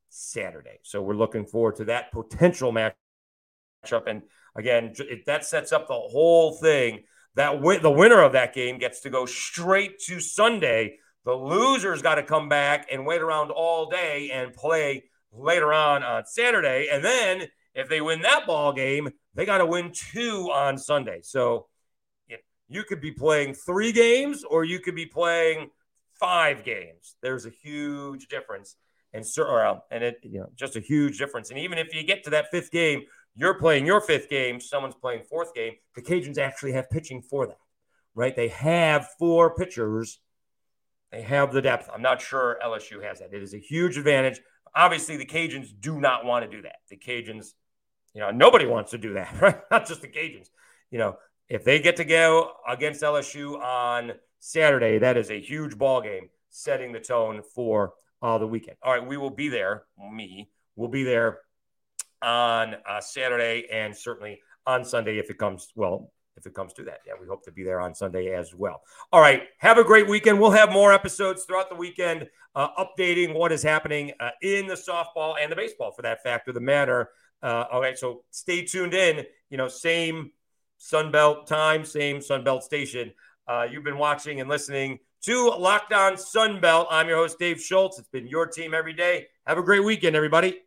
Saturday. 0.09 0.79
So 0.83 1.03
we're 1.03 1.15
looking 1.15 1.45
forward 1.45 1.77
to 1.77 1.85
that 1.87 2.13
potential 2.13 2.73
matchup. 2.73 2.93
And 4.07 4.23
again, 4.57 4.95
it, 4.99 5.27
that 5.27 5.45
sets 5.45 5.73
up 5.73 5.89
the 5.89 5.95
whole 5.95 6.53
thing. 6.53 7.05
That 7.35 7.61
win, 7.61 7.83
the 7.83 7.91
winner 7.91 8.23
of 8.23 8.33
that 8.33 8.55
game 8.55 8.79
gets 8.79 9.01
to 9.01 9.11
go 9.11 9.27
straight 9.27 10.01
to 10.07 10.21
Sunday. 10.21 10.99
The 11.25 11.33
loser's 11.33 12.03
got 12.03 12.15
to 12.15 12.23
come 12.23 12.49
back 12.49 12.89
and 12.91 13.05
wait 13.05 13.21
around 13.21 13.51
all 13.51 13.91
day 13.91 14.31
and 14.33 14.53
play 14.55 15.05
later 15.33 15.73
on 15.73 16.03
on 16.03 16.25
Saturday. 16.25 16.89
And 16.91 17.05
then 17.05 17.49
if 17.75 17.89
they 17.89 18.01
win 18.01 18.23
that 18.23 18.47
ball 18.47 18.73
game, 18.73 19.11
they 19.39 19.47
got 19.47 19.59
to 19.59 19.67
win 19.67 19.93
two 19.95 20.51
on 20.53 20.77
Sunday. 20.77 21.21
So 21.23 21.69
you 22.69 22.83
could 22.83 23.01
be 23.01 23.13
playing 23.13 23.55
three 23.55 23.93
games 23.93 24.43
or 24.43 24.65
you 24.65 24.81
could 24.81 24.97
be 24.97 25.07
playing 25.07 25.71
five 26.19 26.65
games. 26.65 27.15
There's 27.23 27.47
a 27.47 27.51
huge 27.51 28.27
difference. 28.27 28.75
And 29.13 29.25
so, 29.25 29.45
um, 29.45 29.81
and 29.93 30.03
it, 30.03 30.19
you 30.25 30.41
know, 30.41 30.49
just 30.57 30.75
a 30.75 30.81
huge 30.81 31.19
difference. 31.19 31.51
And 31.51 31.59
even 31.61 31.79
if 31.79 31.95
you 31.95 32.03
get 32.03 32.25
to 32.25 32.31
that 32.31 32.51
fifth 32.51 32.73
game, 32.73 33.03
you're 33.37 33.55
playing 33.55 33.87
your 33.87 34.01
fifth 34.01 34.29
game, 34.29 34.61
someone's 34.61 34.97
playing 34.97 35.23
fourth 35.23 35.55
game. 35.55 35.75
The 35.95 36.03
Cajuns 36.03 36.37
actually 36.37 36.73
have 36.73 36.91
pitching 36.91 37.23
for 37.23 37.47
that, 37.47 37.61
right? 38.17 38.35
They 38.35 38.49
have 38.49 39.07
four 39.21 39.55
pitchers. 39.55 40.19
They 41.13 41.23
have 41.23 41.53
the 41.53 41.63
depth. 41.63 41.89
I'm 41.95 42.03
not 42.03 42.21
sure 42.21 42.59
LSU 42.63 43.05
has 43.05 43.21
that. 43.21 43.33
It 43.33 43.41
is 43.41 43.55
a 43.55 43.59
huge 43.59 43.99
advantage. 43.99 44.41
Obviously, 44.75 45.17
the 45.17 45.25
Cajuns 45.25 45.69
do 45.79 46.01
not 46.01 46.25
want 46.25 46.45
to 46.45 46.51
do 46.51 46.63
that. 46.63 46.79
The 46.91 46.97
Cajuns, 46.97 47.53
you 48.19 48.25
know, 48.25 48.33
nobody 48.33 48.67
wants 48.67 48.91
to 48.91 48.99
do 48.99 49.15
that, 49.15 49.33
right? 49.41 49.61
Not 49.71 49.87
just 49.87 50.03
the 50.03 50.09
Cajuns. 50.09 50.49
You 50.91 50.99
know, 50.99 51.19
if 51.49 51.63
they 51.63 51.79
get 51.79 51.95
to 51.97 52.05
go 52.05 52.51
against 52.67 53.01
LSU 53.01 53.63
on 53.63 54.15
Saturday, 54.41 54.99
that 54.99 55.17
is 55.17 55.31
a 55.31 55.41
huge 55.41 55.79
ball 55.79 56.01
game, 56.01 56.29
setting 56.51 56.91
the 56.91 56.99
tone 56.99 57.43
for 57.55 57.93
uh, 58.21 58.37
the 58.39 58.47
weekend. 58.47 58.77
All 58.83 58.93
right, 58.93 59.07
we 59.07 59.17
will 59.17 59.31
be 59.31 59.49
there. 59.49 59.85
Me 60.13 60.51
will 60.75 60.89
be 60.89 61.05
there 61.05 61.43
on 62.21 62.75
uh, 62.89 63.01
Saturday 63.01 63.69
and 63.73 63.97
certainly 63.97 64.41
on 64.67 64.85
Sunday 64.85 65.19
if 65.19 65.31
it 65.31 65.39
comes. 65.39 65.69
Well, 65.77 66.11
if 66.37 66.45
it 66.45 66.55
comes 66.55 66.73
to 66.73 66.83
that, 66.85 67.03
yeah, 67.07 67.13
we 67.21 67.29
hope 67.29 67.45
to 67.45 67.53
be 67.53 67.63
there 67.63 67.81
on 67.81 67.95
Sunday 67.95 68.35
as 68.35 68.53
well. 68.53 68.83
All 69.13 69.21
right, 69.21 69.45
have 69.59 69.79
a 69.79 69.85
great 69.85 70.09
weekend. 70.09 70.41
We'll 70.41 70.51
have 70.51 70.73
more 70.73 70.93
episodes 70.93 71.45
throughout 71.45 71.69
the 71.69 71.77
weekend, 71.77 72.27
uh, 72.57 72.69
updating 72.85 73.33
what 73.35 73.53
is 73.53 73.63
happening 73.63 74.11
uh, 74.19 74.31
in 74.43 74.67
the 74.67 74.75
softball 74.75 75.37
and 75.41 75.53
the 75.53 75.57
baseball, 75.57 75.93
for 75.93 76.03
that 76.03 76.25
fact 76.25 76.49
of 76.49 76.55
the 76.55 76.61
matter. 76.61 77.11
Uh, 77.43 77.65
all 77.71 77.81
right, 77.81 77.99
so 77.99 78.25
stay 78.31 78.65
tuned 78.65 78.95
in. 78.95 79.25
You 79.51 79.57
know, 79.57 79.69
same 79.69 80.33
Sunbelt 80.81 81.47
time, 81.47 81.85
same 81.85 82.19
Sunbelt 82.19 82.63
station. 82.63 83.13
Uh, 83.47 83.67
you've 83.71 83.85
been 83.85 83.99
watching 83.99 84.41
and 84.41 84.49
listening 84.49 84.99
to 85.23 85.49
Locked 85.51 85.93
On 85.93 86.15
Sunbelt. 86.15 86.87
I'm 86.91 87.09
your 87.09 87.17
host, 87.17 87.39
Dave 87.39 87.61
Schultz. 87.61 87.99
It's 87.99 88.09
been 88.09 88.27
your 88.27 88.47
team 88.47 88.75
every 88.75 88.93
day. 88.93 89.27
Have 89.47 89.59
a 89.59 89.63
great 89.63 89.85
weekend, 89.85 90.15
everybody. 90.15 90.61